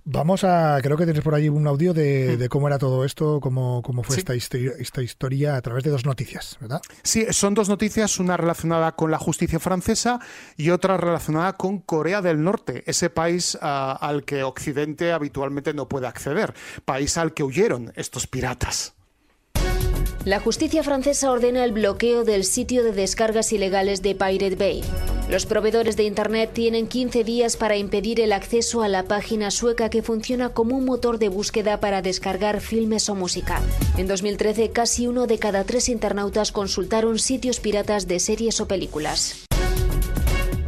Vamos 0.06 0.44
a, 0.44 0.80
creo 0.82 0.98
que 0.98 1.06
tienes 1.06 1.24
por 1.24 1.36
allí 1.36 1.50
un 1.50 1.68
audio 1.68 1.94
de, 1.94 2.38
mm. 2.40 2.48
cómo 2.48 2.68
era 2.68 2.78
todo 2.78 3.06
esto, 3.06 3.40
cómo, 3.40 3.82
cómo 3.84 4.04
fue 4.04 4.18
esta, 4.18 4.34
esta 4.34 5.02
historia 5.02 5.56
a 5.56 5.62
través 5.62 5.84
de 5.84 5.90
dos 5.92 6.06
noticias, 6.06 6.58
¿verdad? 6.60 6.82
Sí, 7.04 7.26
son 7.32 7.54
dos 7.54 7.70
noticias, 7.70 8.20
una 8.20 8.38
relacionada 8.38 8.94
con 8.94 9.12
la 9.12 9.18
justicia 9.18 9.60
francesa 9.60 10.20
y 10.58 10.70
otra 10.70 10.98
relacionada 10.98 11.54
con 11.54 11.80
Corea 11.80 12.22
del 12.22 12.44
Norte, 12.44 12.84
ese 12.88 13.10
país 13.10 13.58
ah, 13.62 13.98
al 14.00 14.24
que 14.24 14.44
Occidente 14.44 15.12
habitualmente 15.12 15.74
no 15.74 15.88
puede 15.88 16.08
acceder, 16.08 16.54
país 16.86 17.18
al 17.18 17.34
que 17.34 17.44
huyeron 17.44 17.92
estos 17.96 18.28
piratas. 18.28 18.94
La 20.30 20.40
justicia 20.40 20.84
francesa 20.84 21.32
ordena 21.32 21.64
el 21.64 21.72
bloqueo 21.72 22.24
del 22.24 22.44
sitio 22.44 22.84
de 22.84 22.92
descargas 22.92 23.52
ilegales 23.52 24.04
de 24.04 24.14
Pirate 24.14 24.56
Bay. 24.56 24.84
Los 25.28 25.48
proveedores 25.48 25.98
de 25.98 26.04
Internet 26.04 26.52
tienen 26.54 26.86
15 26.86 27.24
días 27.24 27.58
para 27.58 27.78
impedir 27.78 28.20
el 28.20 28.32
acceso 28.32 28.84
a 28.84 28.90
la 28.90 29.06
página 29.06 29.50
sueca 29.50 29.90
que 29.90 30.04
funciona 30.04 30.50
como 30.50 30.78
un 30.78 30.86
motor 30.86 31.18
de 31.18 31.30
búsqueda 31.30 31.80
para 31.80 32.04
descargar 32.04 32.62
filmes 32.62 33.10
o 33.10 33.16
música. 33.16 33.60
En 33.98 34.06
2013, 34.06 34.70
casi 34.70 35.08
uno 35.08 35.26
de 35.26 35.40
cada 35.40 35.64
tres 35.64 35.90
internautas 35.90 36.52
consultaron 36.52 37.18
sitios 37.18 37.60
piratas 37.60 38.08
de 38.08 38.20
series 38.20 38.62
o 38.62 38.68
películas. 38.68 39.48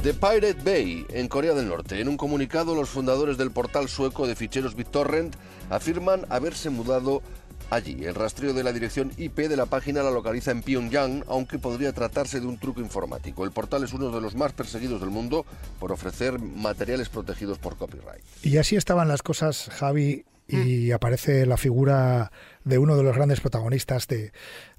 The 0.01 0.15
Pirate 0.15 0.57
Bay, 0.65 1.05
en 1.09 1.27
Corea 1.27 1.53
del 1.53 1.69
Norte. 1.69 2.01
En 2.01 2.07
un 2.07 2.17
comunicado, 2.17 2.73
los 2.73 2.89
fundadores 2.89 3.37
del 3.37 3.51
portal 3.51 3.89
sueco 3.89 4.25
de 4.25 4.35
ficheros 4.35 4.73
BitTorrent 4.73 5.35
afirman 5.69 6.25
haberse 6.29 6.71
mudado 6.71 7.21
allí. 7.71 8.05
El 8.05 8.13
rastreo 8.13 8.53
de 8.53 8.63
la 8.63 8.71
dirección 8.71 9.11
IP 9.17 9.37
de 9.47 9.55
la 9.55 9.65
página 9.65 10.03
la 10.03 10.11
localiza 10.11 10.51
en 10.51 10.61
Pyongyang, 10.61 11.23
aunque 11.27 11.57
podría 11.57 11.93
tratarse 11.93 12.39
de 12.39 12.45
un 12.45 12.59
truco 12.59 12.81
informático. 12.81 13.43
El 13.43 13.51
portal 13.51 13.83
es 13.83 13.93
uno 13.93 14.11
de 14.11 14.21
los 14.21 14.35
más 14.35 14.53
perseguidos 14.53 15.01
del 15.01 15.09
mundo 15.09 15.45
por 15.79 15.91
ofrecer 15.91 16.37
materiales 16.37 17.09
protegidos 17.09 17.57
por 17.57 17.77
copyright. 17.77 18.23
Y 18.43 18.57
así 18.57 18.75
estaban 18.75 19.07
las 19.07 19.23
cosas, 19.23 19.69
Javi, 19.71 20.25
y 20.47 20.91
mm. 20.91 20.93
aparece 20.93 21.45
la 21.45 21.57
figura 21.57 22.31
de 22.63 22.77
uno 22.77 22.95
de 22.95 23.03
los 23.03 23.15
grandes 23.15 23.39
protagonistas 23.39 24.07
de, 24.07 24.31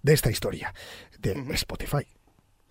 esta 0.04 0.30
historia, 0.30 0.74
de 1.18 1.32
Spotify. 1.54 2.06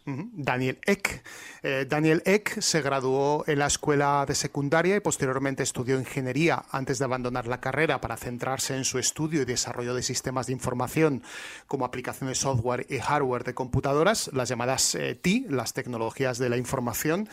Daniel 0.06 0.80
Eck. 0.86 1.24
Eh, 1.64 1.86
Daniel 1.88 2.24
Eck 2.26 2.60
se 2.60 2.82
graduó 2.82 3.44
en 3.48 3.60
la 3.60 3.68
escuela 3.68 4.26
de 4.28 4.34
secundaria 4.34 4.96
y 4.96 5.00
posteriormente 5.00 5.62
estudió 5.62 6.00
ingeniería 6.00 6.64
antes 6.72 6.98
de 6.98 7.06
abandonar 7.06 7.46
la 7.46 7.62
carrera 7.62 8.02
para 8.02 8.18
centrarse 8.18 8.76
en 8.76 8.84
su 8.84 8.98
estudio 8.98 9.42
y 9.44 9.46
desarrollo 9.46 9.94
de 9.94 10.02
sistemas 10.02 10.48
de 10.48 10.54
información 10.54 11.22
como 11.68 11.86
aplicaciones 11.86 12.40
software 12.40 12.88
y 12.90 12.98
hardware 12.98 13.44
de 13.44 13.54
computadoras, 13.54 14.32
las 14.34 14.50
llamadas 14.50 14.96
eh, 14.96 15.14
TI, 15.14 15.46
las 15.50 15.74
tecnologías 15.74 16.40
de 16.40 16.50
la 16.50 16.58
información. 16.58 17.30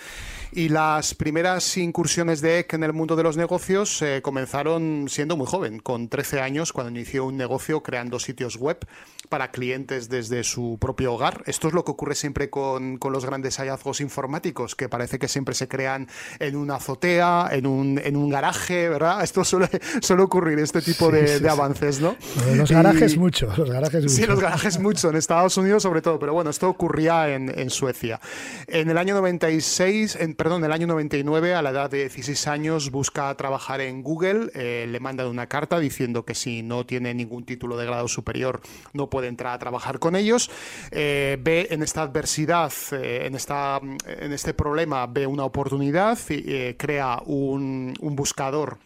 Y 0.52 0.68
las 0.68 1.14
primeras 1.14 1.76
incursiones 1.78 2.40
de 2.42 2.60
Eck 2.60 2.74
en 2.74 2.84
el 2.84 2.92
mundo 2.92 3.16
de 3.16 3.22
los 3.22 3.36
negocios 3.36 4.02
eh, 4.02 4.20
comenzaron 4.22 5.06
siendo 5.08 5.36
muy 5.36 5.46
joven, 5.46 5.78
con 5.78 6.08
13 6.08 6.40
años, 6.40 6.72
cuando 6.72 6.90
inició 6.90 7.24
un 7.24 7.36
negocio 7.36 7.82
creando 7.82 8.18
sitios 8.18 8.56
web 8.56 8.86
para 9.28 9.50
clientes 9.50 10.08
desde 10.08 10.44
su 10.44 10.78
propio 10.80 11.14
hogar. 11.14 11.42
Esto 11.46 11.68
es 11.68 11.74
lo 11.74 11.84
que 11.84 11.90
ocurre 11.90 12.14
siempre 12.14 12.50
con, 12.50 12.98
con, 12.98 13.12
los 13.12 13.24
grandes 13.24 13.56
hallazgos 13.58 14.00
informáticos, 14.00 14.74
que 14.74 14.88
parece 14.88 15.18
que 15.18 15.28
siempre 15.28 15.54
se 15.54 15.68
crean 15.68 16.08
en 16.38 16.56
una 16.56 16.76
azotea, 16.76 17.48
en 17.52 17.66
un, 17.66 18.00
en 18.02 18.16
un 18.16 18.30
garaje, 18.30 18.88
¿verdad? 18.88 19.22
Esto 19.28 19.44
suele, 19.44 19.68
suele 20.00 20.22
ocurrir, 20.22 20.58
este 20.58 20.82
tipo 20.82 21.10
de, 21.10 21.48
avances, 21.48 22.00
¿no? 22.00 22.16
Los 22.54 22.70
garajes 22.70 23.16
mucho, 23.16 23.52
los 23.56 23.70
garajes 23.70 24.02
mucho. 24.02 24.14
Sí, 24.14 24.26
los 24.26 24.40
garajes 24.40 24.78
mucho, 24.78 25.10
en 25.10 25.16
Estados 25.16 25.56
Unidos 25.56 25.82
sobre 25.82 26.02
todo, 26.02 26.18
pero 26.18 26.34
bueno, 26.34 26.50
esto 26.50 26.68
ocurría 26.68 27.34
en, 27.34 27.56
en 27.58 27.70
Suecia. 27.70 28.20
En 28.66 28.90
el 28.90 28.98
año 28.98 29.14
96, 29.14 30.16
en, 30.16 30.34
perdón, 30.34 30.60
en 30.60 30.66
el 30.66 30.72
año 30.72 30.86
99, 30.86 31.54
a 31.54 31.62
la 31.62 31.70
edad 31.70 31.90
de 31.90 31.98
16 31.98 32.46
años, 32.48 32.90
busca 32.90 33.34
trabajar 33.34 33.80
en 33.80 34.02
Google, 34.02 34.50
eh, 34.54 34.86
le 34.88 35.00
mandan 35.00 35.28
una 35.28 35.46
carta 35.46 35.78
diciendo 35.78 36.24
que 36.24 36.34
si 36.34 36.62
no 36.62 36.86
tiene 36.86 37.14
ningún 37.14 37.44
título 37.44 37.76
de 37.76 37.86
grado 37.86 38.08
superior 38.08 38.60
no 38.92 39.10
puede 39.10 39.17
puede 39.18 39.26
entrar 39.26 39.52
a 39.52 39.58
trabajar 39.58 39.98
con 39.98 40.14
ellos, 40.14 40.48
eh, 40.92 41.36
ve 41.40 41.66
en 41.72 41.82
esta 41.82 42.02
adversidad, 42.02 42.72
eh, 42.92 43.26
en, 43.26 43.34
esta, 43.34 43.80
en 44.06 44.32
este 44.32 44.54
problema, 44.54 45.08
ve 45.08 45.26
una 45.26 45.42
oportunidad 45.42 46.16
y 46.28 46.44
eh, 46.46 46.76
crea 46.78 47.20
un, 47.26 47.94
un 48.00 48.14
buscador 48.14 48.78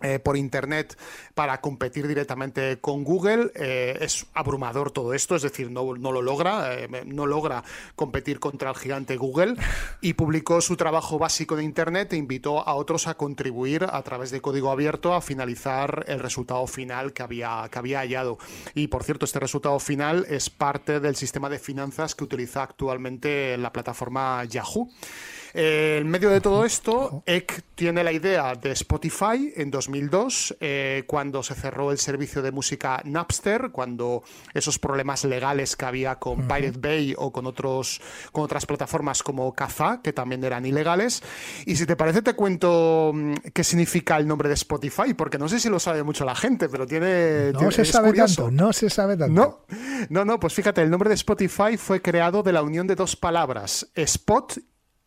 eh, 0.00 0.20
por 0.20 0.36
Internet 0.36 0.96
para 1.34 1.60
competir 1.60 2.06
directamente 2.06 2.78
con 2.80 3.02
Google. 3.02 3.50
Eh, 3.56 3.98
es 4.00 4.26
abrumador 4.32 4.92
todo 4.92 5.12
esto, 5.12 5.34
es 5.34 5.42
decir, 5.42 5.72
no, 5.72 5.96
no 5.96 6.12
lo 6.12 6.22
logra, 6.22 6.74
eh, 6.74 6.88
no 7.04 7.26
logra 7.26 7.64
competir 7.96 8.38
contra 8.38 8.70
el 8.70 8.76
gigante 8.76 9.16
Google 9.16 9.56
y 10.00 10.12
publicó 10.12 10.60
su 10.60 10.76
trabajo 10.76 11.18
básico 11.18 11.56
de 11.56 11.64
Internet 11.64 12.12
e 12.12 12.16
invitó 12.16 12.66
a 12.68 12.76
otros 12.76 13.08
a 13.08 13.14
contribuir 13.14 13.86
a 13.90 14.00
través 14.02 14.30
de 14.30 14.40
código 14.40 14.70
abierto 14.70 15.14
a 15.14 15.20
finalizar 15.20 16.04
el 16.06 16.20
resultado 16.20 16.66
final 16.68 17.12
que 17.12 17.24
había, 17.24 17.68
que 17.68 17.78
había 17.80 17.98
hallado. 17.98 18.38
Y 18.74 18.86
por 18.86 19.02
cierto, 19.02 19.24
este 19.24 19.40
resultado 19.40 19.80
final 19.80 20.26
es 20.28 20.48
parte 20.48 21.00
del 21.00 21.16
sistema 21.16 21.48
de 21.48 21.58
finanzas 21.58 22.14
que 22.14 22.22
utiliza 22.22 22.62
actualmente 22.62 23.58
la 23.58 23.72
plataforma 23.72 24.44
Yahoo. 24.44 24.90
En 25.54 26.08
medio 26.08 26.30
de 26.30 26.40
todo 26.40 26.64
esto, 26.64 27.22
Eck 27.26 27.62
tiene 27.74 28.02
la 28.02 28.12
idea 28.12 28.54
de 28.54 28.72
Spotify 28.72 29.52
en 29.56 29.70
2002, 29.70 30.56
eh, 30.60 31.04
cuando 31.06 31.42
se 31.42 31.54
cerró 31.54 31.92
el 31.92 31.98
servicio 31.98 32.42
de 32.42 32.50
música 32.52 33.00
Napster, 33.04 33.70
cuando 33.70 34.22
esos 34.52 34.78
problemas 34.78 35.24
legales 35.24 35.76
que 35.76 35.84
había 35.84 36.16
con 36.16 36.48
Pirate 36.48 36.78
Bay 36.78 37.14
o 37.16 37.32
con, 37.32 37.46
otros, 37.46 38.00
con 38.32 38.44
otras 38.44 38.66
plataformas 38.66 39.22
como 39.22 39.52
Kazaa, 39.52 40.02
que 40.02 40.12
también 40.12 40.42
eran 40.44 40.66
ilegales. 40.66 41.22
Y 41.66 41.76
si 41.76 41.86
te 41.86 41.96
parece, 41.96 42.22
te 42.22 42.34
cuento 42.34 43.12
mm, 43.14 43.34
qué 43.54 43.64
significa 43.64 44.16
el 44.16 44.26
nombre 44.26 44.48
de 44.48 44.54
Spotify, 44.54 45.14
porque 45.14 45.38
no 45.38 45.48
sé 45.48 45.60
si 45.60 45.68
lo 45.68 45.78
sabe 45.78 46.02
mucho 46.02 46.24
la 46.24 46.34
gente, 46.34 46.68
pero 46.68 46.86
tiene. 46.86 47.52
No 47.52 47.70
se 47.70 47.84
sabe 47.84 48.12
tanto, 48.12 48.50
no 48.50 48.72
se 48.72 48.90
sabe 48.90 49.16
tanto. 49.16 49.32
No, 49.32 49.76
no, 50.10 50.24
no, 50.24 50.40
pues 50.40 50.52
fíjate, 50.52 50.82
el 50.82 50.90
nombre 50.90 51.08
de 51.08 51.14
Spotify 51.14 51.76
fue 51.76 52.02
creado 52.02 52.42
de 52.42 52.52
la 52.52 52.62
unión 52.62 52.86
de 52.86 52.94
dos 52.94 53.16
palabras, 53.16 53.88
Spot 53.94 54.58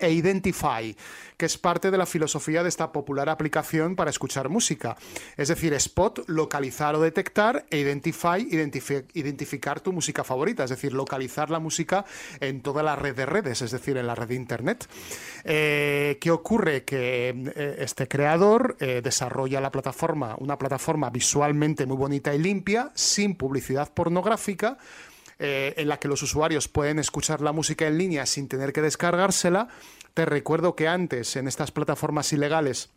e 0.01 0.11
Identify, 0.11 0.95
que 1.37 1.45
es 1.45 1.57
parte 1.57 1.91
de 1.91 1.97
la 1.97 2.05
filosofía 2.05 2.63
de 2.63 2.69
esta 2.69 2.91
popular 2.91 3.29
aplicación 3.29 3.95
para 3.95 4.09
escuchar 4.09 4.49
música. 4.49 4.97
Es 5.37 5.47
decir, 5.47 5.73
Spot, 5.73 6.27
localizar 6.27 6.95
o 6.95 7.01
detectar, 7.01 7.65
e 7.69 7.79
Identify, 7.79 8.47
identificar 9.13 9.79
tu 9.79 9.93
música 9.93 10.23
favorita, 10.23 10.63
es 10.63 10.69
decir, 10.69 10.93
localizar 10.93 11.49
la 11.49 11.59
música 11.59 12.05
en 12.39 12.61
toda 12.61 12.83
la 12.83 12.95
red 12.95 13.15
de 13.15 13.25
redes, 13.25 13.61
es 13.61 13.71
decir, 13.71 13.97
en 13.97 14.07
la 14.07 14.15
red 14.15 14.27
de 14.27 14.35
Internet. 14.35 14.87
Eh, 15.43 16.17
¿Qué 16.19 16.31
ocurre? 16.31 16.83
Que 16.83 17.29
eh, 17.29 17.75
este 17.79 18.07
creador 18.07 18.77
eh, 18.79 19.01
desarrolla 19.03 19.61
la 19.61 19.71
plataforma, 19.71 20.35
una 20.39 20.57
plataforma 20.57 21.09
visualmente 21.09 21.85
muy 21.85 21.97
bonita 21.97 22.33
y 22.33 22.39
limpia, 22.39 22.91
sin 22.95 23.35
publicidad 23.35 23.93
pornográfica, 23.93 24.77
eh, 25.43 25.73
en 25.77 25.87
la 25.87 25.97
que 25.97 26.07
los 26.07 26.21
usuarios 26.21 26.67
pueden 26.67 26.99
escuchar 26.99 27.41
la 27.41 27.51
música 27.51 27.87
en 27.87 27.97
línea 27.97 28.27
sin 28.27 28.47
tener 28.47 28.71
que 28.73 28.83
descargársela. 28.83 29.69
Te 30.13 30.23
recuerdo 30.25 30.75
que 30.75 30.87
antes 30.87 31.35
en 31.35 31.47
estas 31.47 31.71
plataformas 31.71 32.31
ilegales 32.31 32.91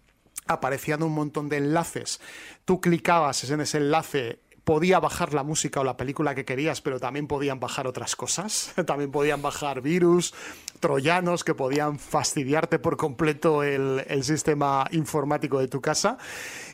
aparecían 0.47 1.03
un 1.03 1.13
montón 1.13 1.49
de 1.49 1.57
enlaces. 1.57 2.21
Tú 2.67 2.83
clicabas 2.83 3.49
en 3.49 3.63
ese 3.63 3.79
enlace 3.79 4.41
podía 4.65 4.99
bajar 4.99 5.35
la 5.35 5.43
música 5.43 5.81
o 5.81 5.85
la 5.85 5.97
película 5.97 6.35
que 6.35 6.45
querías, 6.45 6.81
pero 6.81 6.99
también 6.99 7.27
podían 7.27 7.61
bajar 7.61 7.87
otras 7.87 8.17
cosas. 8.17 8.73
también 8.87 9.11
podían 9.11 9.43
bajar 9.43 9.81
virus, 9.81 10.35
troyanos 10.81 11.45
que 11.45 11.55
podían 11.55 11.99
fastidiarte 11.99 12.79
por 12.79 12.97
completo 12.97 13.63
el, 13.63 14.03
sistema 14.25 14.87
informático 14.91 15.59
de 15.59 15.69
tu 15.69 15.81
casa. 15.81 16.19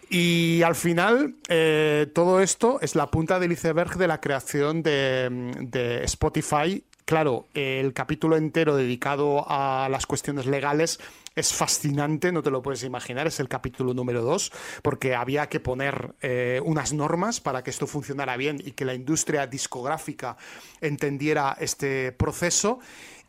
Y 0.09 0.63
al 0.63 0.75
final, 0.75 1.37
eh, 1.49 2.09
todo 2.15 2.41
esto 2.41 2.79
es 2.81 2.95
la 2.95 3.11
punta 3.11 3.39
del 3.39 3.53
iceberg 3.53 3.97
de 3.97 4.09
la 4.09 4.21
creación 4.21 4.83
de, 4.83 6.01
Spotify 6.05 6.83
claro, 7.05 7.47
el 7.55 7.93
capítulo 7.93 8.37
entero 8.37 8.77
dedicado 8.77 9.45
a 9.49 9.89
las 9.91 10.07
cuestiones 10.07 10.47
legales 10.47 11.01
es 11.35 11.53
fascinante, 11.53 12.33
no 12.33 12.43
te 12.43 12.51
lo 12.51 12.63
puedes 12.63 12.83
imaginar, 12.83 13.27
es 13.27 13.41
el 13.41 13.49
capítulo 13.49 13.95
número 13.95 14.23
2, 14.23 14.53
porque 14.83 15.15
había 15.15 15.49
que 15.49 15.61
poner 15.61 16.15
eh, 16.23 16.61
unas 16.65 16.93
normas 16.93 17.41
para 17.41 17.63
que 17.63 17.71
esto 17.71 17.87
funcionara 17.87 18.37
bien 18.37 18.61
y 18.65 18.73
que 18.73 18.85
la 18.85 18.95
industria 18.95 19.47
discográfica 19.47 20.37
entendiera 20.81 21.57
este 21.61 22.13
proceso. 22.13 22.81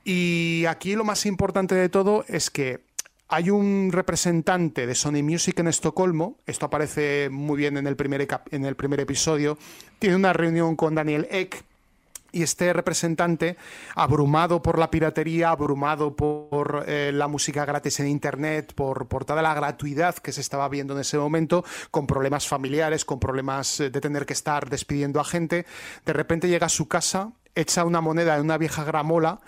Y 0.03 0.65
aquí 0.67 0.95
lo 0.95 1.03
más 1.03 1.25
importante 1.25 1.75
de 1.75 1.89
todo 1.89 2.25
es 2.27 2.49
que 2.49 2.81
hay 3.33 3.49
un 3.49 3.91
representante 3.93 4.85
de 4.85 4.93
Sony 4.93 5.23
Music 5.23 5.57
en 5.59 5.67
Estocolmo, 5.67 6.37
esto 6.45 6.65
aparece 6.65 7.29
muy 7.31 7.57
bien 7.57 7.77
en 7.77 7.87
el 7.87 7.95
primer, 7.95 8.27
en 8.51 8.65
el 8.65 8.75
primer 8.75 8.99
episodio, 8.99 9.57
tiene 9.99 10.17
una 10.17 10.33
reunión 10.33 10.75
con 10.75 10.95
Daniel 10.95 11.27
Eck, 11.31 11.63
y 12.31 12.43
este 12.43 12.73
representante, 12.73 13.57
abrumado 13.95 14.61
por 14.61 14.79
la 14.79 14.89
piratería, 14.89 15.49
abrumado 15.49 16.15
por 16.15 16.85
eh, 16.87 17.11
la 17.13 17.27
música 17.27 17.65
gratis 17.65 17.99
en 17.99 18.07
Internet, 18.07 18.73
por, 18.73 19.07
por, 19.07 19.25
toda 19.25 19.41
la 19.41 19.53
gratuidad 19.53 20.15
que 20.15 20.31
se 20.31 20.41
estaba 20.41 20.67
viendo 20.69 20.93
en 20.93 21.01
ese 21.01 21.17
momento, 21.17 21.63
con 21.89 22.07
problemas 22.07 22.47
familiares, 22.47 23.05
con 23.05 23.19
problemas 23.19 23.79
eh, 23.79 23.89
de 23.89 24.01
tener 24.01 24.25
que 24.25 24.33
estar 24.33 24.69
despidiendo 24.69 25.19
a 25.19 25.25
gente, 25.25 25.65
de 26.05 26.13
repente 26.13 26.47
llega 26.47 26.67
a 26.67 26.69
su 26.69 26.87
casa, 26.87 27.31
echa 27.55 27.85
una 27.85 28.01
moneda 28.01 28.35
en 28.35 28.41
una 28.41 28.57
vieja 28.57 28.83
gramola 28.83 29.41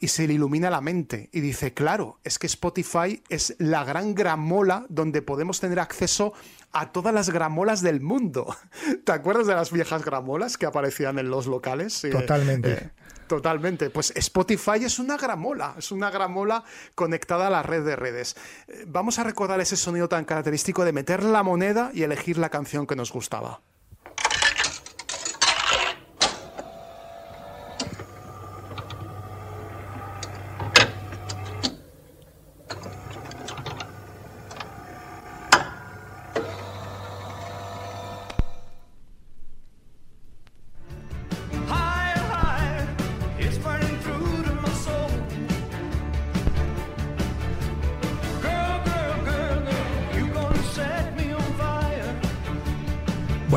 y 0.00 0.08
se 0.08 0.26
le 0.26 0.34
ilumina 0.34 0.70
la 0.70 0.80
mente 0.80 1.28
y 1.30 1.40
dice, 1.40 1.74
claro, 1.74 2.18
es 2.24 2.38
que 2.38 2.46
Spotify 2.46 3.22
es 3.28 3.54
la 3.58 3.84
gran 3.84 4.14
gramola 4.14 4.86
donde 4.88 5.20
podemos 5.20 5.60
tener 5.60 5.78
acceso 5.78 6.32
a 6.72 6.92
todas 6.92 7.12
las 7.12 7.30
gramolas 7.30 7.82
del 7.82 8.00
mundo. 8.00 8.56
¿Te 9.04 9.12
acuerdas 9.12 9.46
de 9.46 9.54
las 9.54 9.72
viejas 9.72 10.04
gramolas 10.04 10.58
que 10.58 10.66
aparecían 10.66 11.18
en 11.18 11.30
los 11.30 11.46
locales? 11.46 12.04
Eh, 12.04 12.10
Totalmente. 12.10 12.72
Eh, 12.72 12.90
totalmente. 13.26 13.90
Pues 13.90 14.12
Spotify 14.16 14.84
es 14.84 14.98
una 14.98 15.16
gramola, 15.16 15.74
es 15.78 15.92
una 15.92 16.10
gramola 16.10 16.64
conectada 16.94 17.46
a 17.46 17.50
la 17.50 17.62
red 17.62 17.84
de 17.84 17.96
redes. 17.96 18.36
Eh, 18.66 18.84
vamos 18.86 19.18
a 19.18 19.24
recordar 19.24 19.60
ese 19.60 19.76
sonido 19.76 20.08
tan 20.08 20.24
característico 20.24 20.84
de 20.84 20.92
meter 20.92 21.22
la 21.22 21.42
moneda 21.42 21.90
y 21.94 22.02
elegir 22.02 22.38
la 22.38 22.48
canción 22.48 22.86
que 22.86 22.96
nos 22.96 23.12
gustaba. 23.12 23.60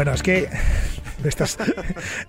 Bueno, 0.03 0.15
es 0.15 0.23
que 0.23 0.49
estás, 1.23 1.57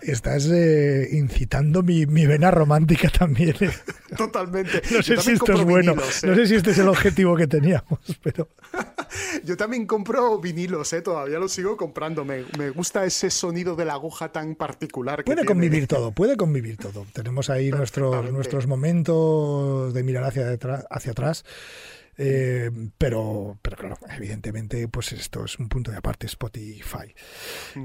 estás 0.01 0.47
eh, 0.47 1.09
incitando 1.11 1.83
mi, 1.83 2.07
mi, 2.07 2.25
vena 2.25 2.53
romántica 2.53 3.09
también. 3.09 3.57
¿eh? 3.59 3.71
Totalmente. 4.17 4.81
No 4.93 5.03
sé 5.03 5.17
si 5.17 5.33
esto 5.33 5.55
es 5.55 5.65
bueno. 5.65 5.95
Vinilos, 5.95 6.23
¿eh? 6.23 6.27
No 6.29 6.35
sé 6.37 6.47
si 6.47 6.55
este 6.55 6.71
es 6.71 6.79
el 6.79 6.87
objetivo 6.87 7.35
que 7.35 7.49
teníamos, 7.49 7.99
pero. 8.23 8.49
Yo 9.45 9.57
también 9.57 9.89
compro 9.89 10.39
vinilos, 10.39 10.93
¿eh? 10.93 11.03
todavía 11.03 11.41
los 11.41 11.51
sigo 11.51 11.77
comprando. 11.77 12.25
Me, 12.25 12.45
me, 12.57 12.71
gusta 12.71 13.05
ese 13.05 13.29
sonido 13.29 13.75
de 13.75 13.87
la 13.87 13.95
aguja 13.95 14.31
tan 14.31 14.55
particular. 14.55 15.25
Que 15.25 15.25
puede 15.25 15.39
tiene. 15.39 15.49
convivir 15.49 15.89
todo, 15.89 16.13
puede 16.13 16.37
convivir 16.37 16.77
todo. 16.77 17.09
Tenemos 17.13 17.51
ahí 17.51 17.73
nuestros, 17.73 18.31
nuestros 18.31 18.69
momentos 18.69 19.93
de 19.93 20.03
mirar 20.05 20.23
hacia, 20.23 20.47
detrás, 20.47 20.87
hacia 20.91 21.11
atrás. 21.11 21.45
Eh, 22.17 22.71
pero, 22.99 23.59
pero 23.63 23.77
claro, 23.77 23.99
evidentemente, 24.17 24.87
pues 24.89 25.13
esto 25.13 25.45
es 25.45 25.59
un 25.59 25.69
punto 25.69 25.91
de 25.91 25.97
aparte, 25.97 26.27
Spotify. 26.27 27.15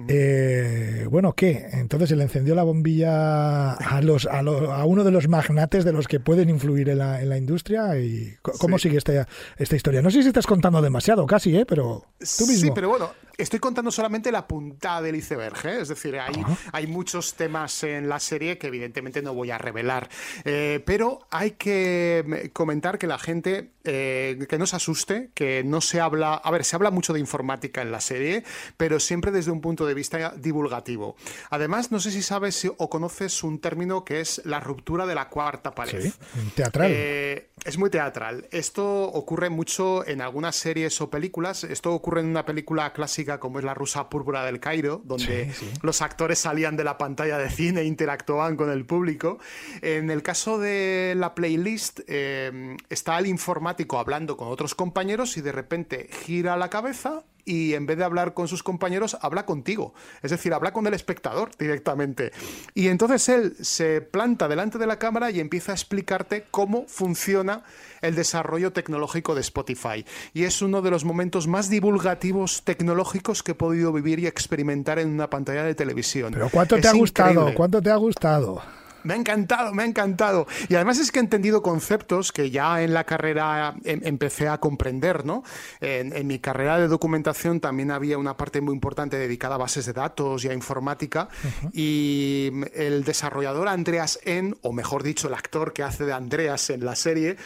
Eh, 0.07 1.07
bueno, 1.09 1.33
¿qué? 1.33 1.67
Entonces 1.73 2.09
se 2.09 2.15
le 2.15 2.23
encendió 2.23 2.55
la 2.55 2.63
bombilla 2.63 3.73
a 3.73 4.01
los, 4.01 4.25
a, 4.25 4.41
lo, 4.41 4.71
a, 4.71 4.85
uno 4.85 5.03
de 5.03 5.11
los 5.11 5.27
magnates 5.27 5.85
de 5.85 5.93
los 5.93 6.07
que 6.07 6.19
pueden 6.19 6.49
influir 6.49 6.89
en 6.89 6.99
la, 6.99 7.21
en 7.21 7.29
la 7.29 7.37
industria. 7.37 7.97
y 7.97 8.35
¿Cómo 8.41 8.77
sí. 8.77 8.83
sigue 8.83 8.97
esta, 8.97 9.27
esta 9.57 9.75
historia? 9.75 10.01
No 10.01 10.11
sé 10.11 10.21
si 10.21 10.27
estás 10.27 10.47
contando 10.47 10.81
demasiado, 10.81 11.25
casi, 11.25 11.55
¿eh? 11.55 11.65
Pero 11.65 12.05
tú 12.37 12.45
mismo. 12.47 12.67
Sí, 12.67 12.71
pero 12.73 12.89
bueno, 12.89 13.11
estoy 13.39 13.59
contando 13.59 13.91
solamente 13.91 14.31
la 14.31 14.47
punta 14.47 15.01
del 15.01 15.15
iceberg, 15.15 15.65
¿eh? 15.65 15.81
es 15.81 15.87
decir, 15.87 16.19
hay, 16.19 16.43
hay, 16.71 16.87
muchos 16.87 17.35
temas 17.35 17.83
en 17.83 18.09
la 18.09 18.19
serie 18.19 18.57
que 18.57 18.67
evidentemente 18.67 19.21
no 19.21 19.33
voy 19.33 19.51
a 19.51 19.57
revelar, 19.57 20.09
eh, 20.43 20.83
pero 20.85 21.25
hay 21.31 21.51
que 21.51 22.51
comentar 22.53 22.97
que 22.97 23.07
la 23.07 23.17
gente 23.17 23.71
eh, 23.85 24.45
que 24.47 24.57
no 24.57 24.67
se 24.67 24.75
asuste, 24.75 25.31
que 25.33 25.63
no 25.63 25.81
se 25.81 25.99
habla, 26.01 26.35
a 26.35 26.51
ver, 26.51 26.63
se 26.63 26.75
habla 26.75 26.91
mucho 26.91 27.13
de 27.13 27.19
informática 27.19 27.81
en 27.81 27.91
la 27.91 28.01
serie, 28.01 28.43
pero 28.77 28.99
siempre 28.99 29.31
desde 29.31 29.51
un 29.51 29.61
punto 29.61 29.85
de 29.85 29.93
vista 29.93 30.33
divulgativo. 30.35 31.15
Además, 31.49 31.91
no 31.91 31.99
sé 31.99 32.11
si 32.11 32.21
sabes 32.21 32.67
o 32.77 32.89
conoces 32.89 33.41
un 33.43 33.59
término 33.59 34.03
que 34.03 34.19
es 34.19 34.41
la 34.45 34.59
ruptura 34.59 35.05
de 35.05 35.15
la 35.15 35.29
cuarta 35.29 35.73
pared. 35.73 36.03
Sí, 36.03 36.13
teatral. 36.55 36.91
Eh, 36.93 37.49
es 37.65 37.77
muy 37.77 37.89
teatral. 37.89 38.47
Esto 38.51 39.03
ocurre 39.03 39.49
mucho 39.49 40.05
en 40.05 40.21
algunas 40.21 40.55
series 40.55 40.99
o 41.01 41.09
películas. 41.09 41.63
Esto 41.63 41.93
ocurre 41.93 42.21
en 42.21 42.27
una 42.27 42.45
película 42.45 42.91
clásica 42.93 43.28
como 43.37 43.59
es 43.59 43.65
La 43.65 43.73
Rusa 43.73 44.09
Púrpura 44.09 44.45
del 44.45 44.59
Cairo, 44.59 45.01
donde 45.03 45.53
sí, 45.53 45.65
sí. 45.65 45.71
los 45.81 46.01
actores 46.01 46.39
salían 46.39 46.77
de 46.77 46.83
la 46.83 46.97
pantalla 46.97 47.37
de 47.37 47.49
cine 47.49 47.81
e 47.81 47.85
interactuaban 47.85 48.55
con 48.55 48.71
el 48.71 48.85
público. 48.85 49.39
En 49.81 50.09
el 50.09 50.23
caso 50.23 50.57
de 50.57 51.13
la 51.17 51.35
playlist, 51.35 51.99
eh, 52.07 52.77
está 52.89 53.19
el 53.19 53.27
informático 53.27 53.99
hablando 53.99 54.37
con 54.37 54.47
otros 54.47 54.73
compañeros 54.73 55.37
y 55.37 55.41
de 55.41 55.51
repente 55.51 56.09
gira 56.25 56.57
la 56.57 56.69
cabeza 56.69 57.23
y 57.45 57.73
en 57.73 57.85
vez 57.85 57.97
de 57.97 58.03
hablar 58.03 58.33
con 58.33 58.47
sus 58.47 58.63
compañeros, 58.63 59.17
habla 59.21 59.45
contigo. 59.45 59.93
Es 60.21 60.31
decir, 60.31 60.53
habla 60.53 60.73
con 60.73 60.87
el 60.87 60.93
espectador 60.93 61.51
directamente. 61.57 62.31
Y 62.73 62.87
entonces 62.87 63.27
él 63.29 63.55
se 63.61 64.01
planta 64.01 64.47
delante 64.47 64.77
de 64.77 64.87
la 64.87 64.99
cámara 64.99 65.31
y 65.31 65.39
empieza 65.39 65.71
a 65.71 65.75
explicarte 65.75 66.45
cómo 66.51 66.85
funciona 66.87 67.63
el 68.01 68.15
desarrollo 68.15 68.71
tecnológico 68.71 69.35
de 69.35 69.41
Spotify. 69.41 70.05
Y 70.33 70.43
es 70.43 70.61
uno 70.61 70.81
de 70.81 70.91
los 70.91 71.05
momentos 71.05 71.47
más 71.47 71.69
divulgativos 71.69 72.63
tecnológicos 72.63 73.43
que 73.43 73.51
he 73.51 73.55
podido 73.55 73.91
vivir 73.91 74.19
y 74.19 74.27
experimentar 74.27 74.99
en 74.99 75.09
una 75.09 75.29
pantalla 75.29 75.63
de 75.63 75.75
televisión. 75.75 76.33
Pero 76.33 76.49
¿cuánto 76.49 76.75
es 76.75 76.81
te 76.81 76.87
ha 76.87 76.93
gustado? 76.93 77.53
¿Cuánto 77.55 77.81
te 77.81 77.89
ha 77.89 77.95
gustado? 77.95 78.61
Me 79.03 79.13
ha 79.13 79.17
encantado, 79.17 79.73
me 79.73 79.83
ha 79.83 79.85
encantado. 79.85 80.47
Y 80.67 80.75
además 80.75 80.99
es 80.99 81.11
que 81.11 81.19
he 81.19 81.21
entendido 81.21 81.61
conceptos 81.61 82.31
que 82.31 82.51
ya 82.51 82.81
en 82.81 82.93
la 82.93 83.03
carrera 83.03 83.75
em 83.83 84.01
empecé 84.03 84.47
a 84.47 84.59
comprender, 84.59 85.25
¿no? 85.25 85.43
En, 85.81 86.15
en, 86.15 86.27
mi 86.27 86.39
carrera 86.39 86.77
de 86.77 86.87
documentación 86.87 87.59
también 87.59 87.91
había 87.91 88.17
una 88.17 88.37
parte 88.37 88.61
muy 88.61 88.73
importante 88.73 89.17
dedicada 89.17 89.55
a 89.55 89.57
bases 89.57 89.85
de 89.85 89.93
datos 89.93 90.43
y 90.45 90.49
a 90.49 90.53
informática. 90.53 91.29
Uh 91.43 91.47
-huh. 91.47 91.69
Y 91.73 92.51
el 92.73 93.03
desarrollador 93.03 93.67
Andreas 93.67 94.19
N, 94.23 94.55
o 94.61 94.73
mejor 94.73 95.03
dicho, 95.03 95.27
el 95.27 95.33
actor 95.33 95.73
que 95.73 95.83
hace 95.83 96.05
de 96.05 96.13
Andreas 96.13 96.69
en 96.69 96.85
la 96.85 96.95
serie, 96.95 97.37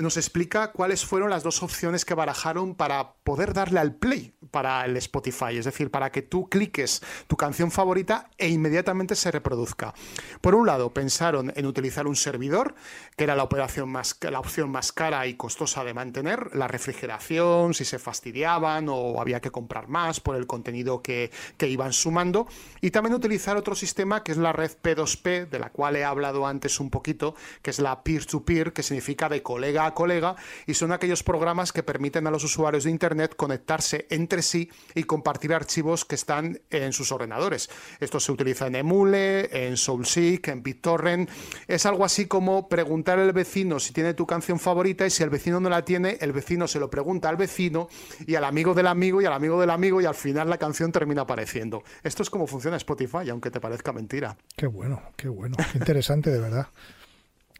nos 0.00 0.16
explica 0.16 0.72
cuáles 0.72 1.04
fueron 1.04 1.30
las 1.30 1.42
dos 1.42 1.62
opciones 1.62 2.04
que 2.04 2.14
barajaron 2.14 2.74
para 2.74 3.14
poder 3.24 3.52
darle 3.52 3.80
al 3.80 3.94
play 3.94 4.34
para 4.50 4.84
el 4.84 4.96
Spotify, 4.96 5.56
es 5.56 5.64
decir, 5.64 5.90
para 5.90 6.10
que 6.10 6.22
tú 6.22 6.48
cliques 6.48 7.02
tu 7.26 7.36
canción 7.36 7.70
favorita 7.70 8.28
e 8.36 8.48
inmediatamente 8.48 9.14
se 9.14 9.30
reproduzca. 9.30 9.94
Por 10.40 10.54
un 10.54 10.66
lado, 10.66 10.90
pensaron 10.90 11.52
en 11.54 11.66
utilizar 11.66 12.06
un 12.06 12.16
servidor, 12.16 12.74
que 13.16 13.24
era 13.24 13.36
la, 13.36 13.44
operación 13.44 13.90
más, 13.90 14.16
la 14.22 14.40
opción 14.40 14.70
más 14.70 14.92
cara 14.92 15.26
y 15.26 15.34
costosa 15.34 15.84
de 15.84 15.94
mantener, 15.94 16.54
la 16.54 16.68
refrigeración, 16.68 17.74
si 17.74 17.84
se 17.84 17.98
fastidiaban 17.98 18.88
o 18.88 19.20
había 19.20 19.40
que 19.40 19.50
comprar 19.50 19.88
más 19.88 20.20
por 20.20 20.36
el 20.36 20.46
contenido 20.46 21.02
que, 21.02 21.30
que 21.56 21.68
iban 21.68 21.92
sumando, 21.92 22.48
y 22.80 22.90
también 22.90 23.14
utilizar 23.14 23.56
otro 23.56 23.74
sistema 23.74 24.24
que 24.24 24.32
es 24.32 24.38
la 24.38 24.52
red 24.52 24.72
P2P, 24.82 25.48
de 25.48 25.58
la 25.58 25.70
cual 25.70 25.96
he 25.96 26.04
hablado 26.04 26.46
antes 26.46 26.80
un 26.80 26.90
poquito, 26.90 27.34
que 27.62 27.70
es 27.70 27.78
la 27.78 28.02
peer-to-peer, 28.02 28.68
-peer, 28.68 28.72
que 28.72 28.82
significa 28.82 29.28
de 29.28 29.42
colega 29.42 29.89
a 29.90 29.94
colega 29.94 30.36
y 30.66 30.74
son 30.74 30.92
aquellos 30.92 31.22
programas 31.22 31.72
que 31.72 31.82
permiten 31.82 32.26
a 32.26 32.30
los 32.30 32.44
usuarios 32.44 32.84
de 32.84 32.90
Internet 32.90 33.34
conectarse 33.36 34.06
entre 34.10 34.42
sí 34.42 34.70
y 34.94 35.04
compartir 35.04 35.52
archivos 35.52 36.04
que 36.04 36.14
están 36.14 36.60
en 36.70 36.92
sus 36.92 37.12
ordenadores. 37.12 37.70
Esto 38.00 38.20
se 38.20 38.32
utiliza 38.32 38.66
en 38.66 38.76
Emule, 38.76 39.66
en 39.66 39.76
SoulSeek, 39.76 40.48
en 40.48 40.62
BitTorrent. 40.62 41.30
Es 41.68 41.86
algo 41.86 42.04
así 42.04 42.26
como 42.26 42.68
preguntar 42.68 43.18
al 43.18 43.32
vecino 43.32 43.78
si 43.78 43.92
tiene 43.92 44.14
tu 44.14 44.26
canción 44.26 44.58
favorita 44.58 45.06
y 45.06 45.10
si 45.10 45.22
el 45.22 45.30
vecino 45.30 45.60
no 45.60 45.68
la 45.68 45.84
tiene, 45.84 46.18
el 46.20 46.32
vecino 46.32 46.66
se 46.66 46.80
lo 46.80 46.90
pregunta 46.90 47.28
al 47.28 47.36
vecino 47.36 47.88
y 48.26 48.34
al 48.34 48.44
amigo 48.44 48.74
del 48.74 48.86
amigo 48.86 49.20
y 49.20 49.26
al 49.26 49.32
amigo 49.32 49.60
del 49.60 49.70
amigo 49.70 50.00
y 50.00 50.06
al 50.06 50.14
final 50.14 50.48
la 50.48 50.58
canción 50.58 50.92
termina 50.92 51.22
apareciendo. 51.22 51.82
Esto 52.02 52.22
es 52.22 52.30
como 52.30 52.46
funciona 52.46 52.76
Spotify, 52.76 53.28
aunque 53.30 53.50
te 53.50 53.60
parezca 53.60 53.92
mentira. 53.92 54.36
Qué 54.56 54.66
bueno, 54.66 55.02
qué 55.16 55.28
bueno, 55.28 55.56
qué 55.72 55.78
interesante 55.78 56.30
de 56.30 56.40
verdad 56.40 56.68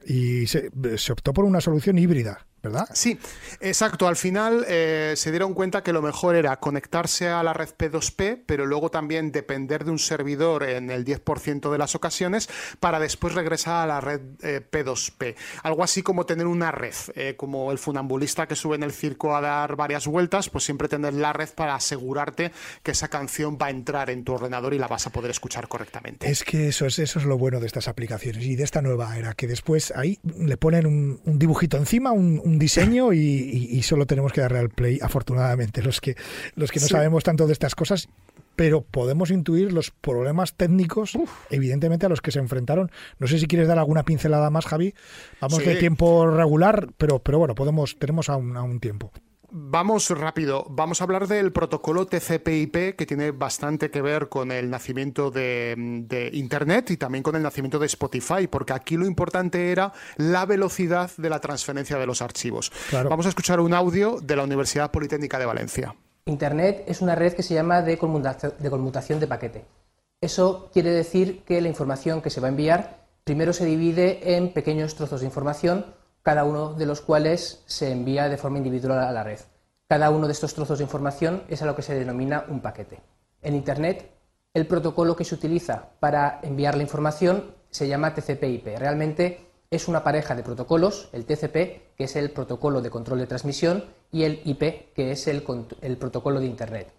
y 0.05 0.47
se, 0.47 0.71
se, 0.97 1.13
optó 1.13 1.33
por 1.33 1.45
una 1.45 1.61
solución 1.61 1.99
híbrida, 1.99 2.47
¿verdad? 2.63 2.89
Sí, 2.93 3.19
exacto. 3.61 4.07
Al 4.07 4.17
final 4.17 4.65
eh, 4.69 5.15
se 5.17 5.31
dieron 5.31 5.55
cuenta 5.55 5.83
que 5.83 5.93
lo 5.93 6.03
mejor 6.03 6.37
era 6.37 6.59
conectarse 6.59 7.29
a 7.29 7.43
la 7.43 7.53
red 7.53 7.71
P2P, 7.77 8.43
pero 8.47 8.67
luego 8.67 8.91
también 8.91 9.33
depender 9.33 9.85
de 9.85 9.91
un 9.91 9.99
servidor 9.99 10.65
en 10.65 10.91
el 10.91 11.05
10% 11.05 11.71
de 11.71 11.79
las 11.79 11.95
ocasiones 11.95 12.49
para 12.79 13.01
después 13.01 13.35
regresar 13.35 13.85
a 13.85 13.87
la 13.87 14.01
red 14.01 14.21
eh, 14.43 14.61
P2P. 14.69 15.37
Algo 15.63 15.83
así 15.83 16.03
como 16.03 16.27
tener 16.27 16.47
una 16.47 16.71
red, 16.71 16.95
eh, 17.15 17.35
como 17.37 17.73
el 17.73 17.79
funambulista 17.79 18.47
que 18.47 18.57
sube 18.57 18.77
en 18.77 18.83
el 18.83 18.93
circo 18.93 19.35
a 19.35 19.41
dar 19.41 19.77
varias 19.77 20.07
vueltas, 20.07 20.51
pues 20.51 20.65
siempre 20.65 20.89
tener 20.89 21.15
la 21.15 21.33
red 21.33 21.49
para 21.55 21.75
asegurarte 21.75 22.53
que 22.83 22.91
esa 22.91 23.09
canción 23.09 23.59
va 23.61 23.67
a 23.67 23.71
entrar 23.71 24.11
en 24.11 24.25
tu 24.25 24.33
ordenador 24.33 24.75
y 24.75 24.79
la 24.79 24.89
vas 24.89 25.07
a 25.07 25.11
poder 25.11 25.31
escuchar 25.31 25.69
correctamente. 25.69 26.31
Es 26.31 26.45
que 26.45 26.69
eso 26.69 26.87
es, 26.87 26.99
eso 26.99 27.19
es 27.19 27.25
lo 27.25 27.39
bueno 27.39 27.61
de 27.61 27.67
estas 27.67 27.89
aplicaciones 27.89 28.45
y 28.45 28.57
de 28.57 28.65
esta 28.65 28.83
nueva 28.83 29.17
era, 29.17 29.35
que 29.35 29.47
después 29.47 29.93
ahí 29.97 30.19
le 30.39 30.57
ponen 30.57 30.87
un, 30.87 31.39
dibujito 31.39 31.77
encima, 31.77 32.13
un 32.13 32.50
un 32.51 32.59
diseño 32.59 33.13
y, 33.13 33.81
solo 33.83 34.07
tenemos 34.07 34.33
que 34.33 34.41
darle 34.41 34.59
al 34.59 34.71
play, 34.71 34.99
afortunadamente, 35.01 35.83
los 35.83 36.01
que, 36.01 36.17
los 36.55 36.71
que 36.71 36.81
no 36.81 36.87
sabemos 36.87 37.25
tanto 37.25 37.47
de 37.47 37.53
estas 37.53 37.75
cosas, 37.75 38.09
pero 38.57 38.83
podemos 38.83 39.31
intuir 39.31 39.73
los 39.73 39.91
problemas 39.91 40.55
técnicos, 40.55 41.17
evidentemente, 41.51 42.07
a 42.07 42.09
los 42.09 42.21
que 42.21 42.31
se 42.31 42.39
enfrentaron. 42.39 42.91
No 43.19 43.27
sé 43.27 43.39
si 43.39 43.47
quieres 43.47 43.69
dar 43.69 43.79
alguna 43.79 44.03
pincelada 44.03 44.51
más, 44.51 44.67
Javi. 44.67 44.95
Vamos 45.41 45.65
de 45.65 45.77
tiempo 45.77 46.27
regular, 46.31 46.89
pero, 46.99 47.21
pero 47.21 47.39
bueno, 47.39 47.55
podemos, 47.55 47.99
tenemos 47.99 48.29
aún, 48.29 48.57
aún 48.57 48.81
tiempo. 48.81 49.13
Vamos 49.53 50.09
rápido, 50.11 50.65
vamos 50.71 51.01
a 51.01 51.05
hablar 51.05 51.27
del 51.27 51.53
protocolo 51.53 52.07
TCP/IP 52.07 52.95
que 52.95 53.07
tiene 53.07 53.33
bastante 53.33 53.91
que 53.91 54.01
ver 54.01 54.29
con 54.29 54.53
el 54.53 54.71
nacimiento 54.71 55.33
de, 55.33 56.31
Internet 56.33 56.93
y 56.93 56.97
también 56.97 57.25
con 57.25 57.35
el 57.35 57.43
nacimiento 57.43 57.81
de 57.81 57.87
Spotify, 57.87 58.47
porque 58.49 58.73
aquí 58.73 58.97
lo 58.97 59.07
importante 59.07 59.73
era 59.73 59.93
la 60.17 60.47
velocidad 60.47 61.11
de 61.17 61.31
la 61.31 61.41
transferencia 61.41 61.99
de 61.99 62.07
los 62.07 62.23
archivos. 62.23 62.71
Vamos 62.93 63.27
a 63.27 63.31
escuchar 63.31 63.59
un 63.59 63.75
audio 63.75 64.21
de 64.21 64.37
la 64.37 64.45
Universidad 64.45 64.93
Politécnica 64.93 65.39
de 65.39 65.47
Valencia. 65.47 65.97
Internet 66.27 66.85
es 66.87 67.01
una 67.01 67.17
red 67.17 67.33
que 67.33 67.43
se 67.43 67.55
llama 67.55 67.83
de 67.83 67.99
conmutación 67.99 69.21
de 69.21 69.27
paquete. 69.27 69.65
Eso 70.21 70.71
quiere 70.73 70.91
decir 70.91 71.43
que 71.45 71.61
la 71.61 71.69
información 71.69 72.23
que 72.23 72.31
se 72.31 72.41
va 72.41 72.47
a 72.47 72.51
enviar 72.51 73.01
primero 73.25 73.53
se 73.53 73.65
divide 73.65 74.37
en 74.37 74.53
pequeños 74.53 74.95
trozos 74.95 75.21
de 75.21 75.27
información 75.27 75.87
cada 76.23 76.45
uno 76.45 76.75
de 76.75 76.87
los 76.87 77.01
cuales 77.01 77.63
se 77.67 77.91
envía 77.91 78.29
de 78.29 78.37
forma 78.37 78.59
individual 78.59 78.99
a 78.99 79.13
la 79.13 79.25
red. 79.25 79.41
Cada 79.89 80.11
uno 80.11 80.27
de 80.27 80.33
estos 80.33 80.55
trozos 80.55 80.79
de 80.79 80.85
información 80.85 81.43
es 81.49 81.63
a 81.63 81.67
lo 81.67 81.75
que 81.75 81.83
se 81.83 81.95
denomina 81.95 82.45
un 82.49 82.61
paquete. 82.61 83.01
En 83.43 83.55
Internet, 83.55 84.11
el 84.55 84.67
protocolo 84.67 85.17
que 85.17 85.25
se 85.25 85.35
utiliza 85.35 85.91
para 85.99 86.41
enviar 86.43 86.77
la 86.77 86.83
información 86.83 87.55
se 87.71 87.89
llama 87.89 88.15
TCP/IP. 88.15 88.79
Realmente 88.79 89.47
es 89.71 89.89
una 89.89 90.03
pareja 90.03 90.35
de 90.35 90.43
protocolos, 90.43 91.09
el 91.13 91.25
TCP, 91.25 91.95
que 91.97 92.05
es 92.05 92.17
el 92.17 92.33
protocolo 92.33 92.83
de 92.83 92.91
control 92.91 93.21
de 93.21 93.27
transmisión, 93.27 93.85
y 94.11 94.25
el 94.25 94.43
IP, 94.45 94.93
que 94.95 95.13
es 95.13 95.29
el, 95.29 95.45
el 95.81 95.97
protocolo 95.97 96.41
de 96.41 96.47
Internet. 96.47 96.93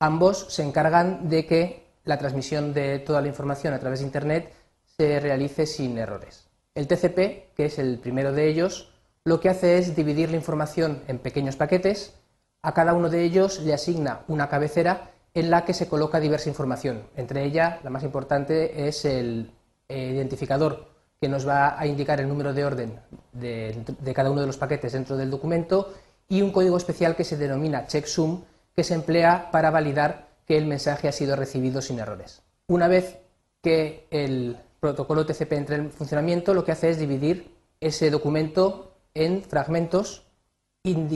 Ambos 0.00 0.46
se 0.48 0.62
encargan 0.62 1.28
de 1.28 1.44
que 1.46 1.86
la 2.04 2.18
transmisión 2.18 2.72
de 2.72 2.98
toda 3.00 3.20
la 3.20 3.28
información 3.28 3.74
a 3.74 3.78
través 3.78 4.00
de 4.00 4.06
Internet 4.06 4.52
se 4.96 5.20
realice 5.20 5.66
sin 5.66 5.98
errores. 5.98 6.47
El 6.78 6.86
TCP, 6.86 7.56
que 7.56 7.64
es 7.64 7.80
el 7.80 7.98
primero 7.98 8.32
de 8.32 8.48
ellos, 8.48 8.92
lo 9.24 9.40
que 9.40 9.48
hace 9.48 9.78
es 9.78 9.96
dividir 9.96 10.30
la 10.30 10.36
información 10.36 11.02
en 11.08 11.18
pequeños 11.18 11.56
paquetes. 11.56 12.14
A 12.62 12.72
cada 12.72 12.94
uno 12.94 13.10
de 13.10 13.24
ellos 13.24 13.58
le 13.62 13.74
asigna 13.74 14.20
una 14.28 14.48
cabecera 14.48 15.10
en 15.34 15.50
la 15.50 15.64
que 15.64 15.74
se 15.74 15.88
coloca 15.88 16.20
diversa 16.20 16.50
información. 16.50 17.02
Entre 17.16 17.42
ellas, 17.42 17.82
la 17.82 17.90
más 17.90 18.04
importante 18.04 18.86
es 18.86 19.04
el 19.04 19.50
eh, 19.88 20.12
identificador 20.14 20.86
que 21.20 21.28
nos 21.28 21.48
va 21.48 21.76
a 21.76 21.84
indicar 21.88 22.20
el 22.20 22.28
número 22.28 22.54
de 22.54 22.64
orden 22.64 23.00
de, 23.32 23.84
cada 24.14 24.30
uno 24.30 24.42
de 24.42 24.46
los 24.46 24.56
paquetes 24.56 24.92
dentro 24.92 25.16
del 25.16 25.32
documento 25.32 25.92
y 26.28 26.42
un 26.42 26.52
código 26.52 26.76
especial 26.76 27.16
que 27.16 27.24
se 27.24 27.36
denomina 27.36 27.88
checksum 27.88 28.44
que 28.76 28.84
se 28.84 28.94
emplea 28.94 29.50
para 29.50 29.72
validar 29.72 30.28
que 30.46 30.56
el 30.56 30.66
mensaje 30.66 31.08
ha 31.08 31.12
sido 31.12 31.34
recibido 31.34 31.82
sin 31.82 31.98
errores. 31.98 32.40
Una 32.68 32.86
vez 32.86 33.18
que 33.62 34.06
el 34.12 34.58
protocolo 34.80 35.26
TCP 35.26 35.52
entra 35.52 35.76
en 35.76 35.90
funcionamiento, 35.90 36.54
lo 36.54 36.64
que 36.64 36.72
hace 36.72 36.90
es 36.90 36.98
dividir 36.98 37.54
ese 37.80 38.10
documento 38.10 38.94
en 39.14 39.42
fragmentos, 39.42 40.26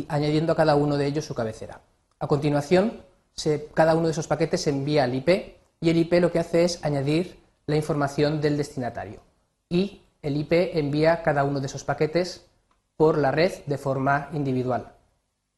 añadiendo 0.09 0.53
a 0.53 0.57
cada 0.57 0.75
uno 0.75 0.97
de 0.97 1.07
ellos 1.07 1.25
su 1.25 1.35
cabecera. 1.35 1.81
A 2.19 2.27
continuación, 2.27 3.03
cada 3.75 3.95
uno 3.95 4.07
de 4.07 4.13
esos 4.13 4.29
paquetes 4.29 4.63
se 4.63 4.71
envía 4.71 5.05
al 5.05 5.15
IP 5.15 5.57
y 5.81 5.91
el 5.91 5.97
IP 5.97 6.15
lo 6.15 6.31
que 6.31 6.39
hace 6.39 6.65
es 6.65 6.85
añadir 6.85 7.41
la 7.67 7.77
información 7.77 8.41
del 8.41 8.57
destinatario. 8.57 9.21
Y 9.69 10.03
el 10.21 10.37
IP 10.37 10.53
envía 10.77 11.23
cada 11.23 11.45
uno 11.45 11.61
de 11.61 11.67
esos 11.67 11.85
paquetes 11.85 12.47
por 12.97 13.19
la 13.19 13.31
red 13.31 13.53
de 13.67 13.79
forma 13.79 14.29
individual. 14.33 14.93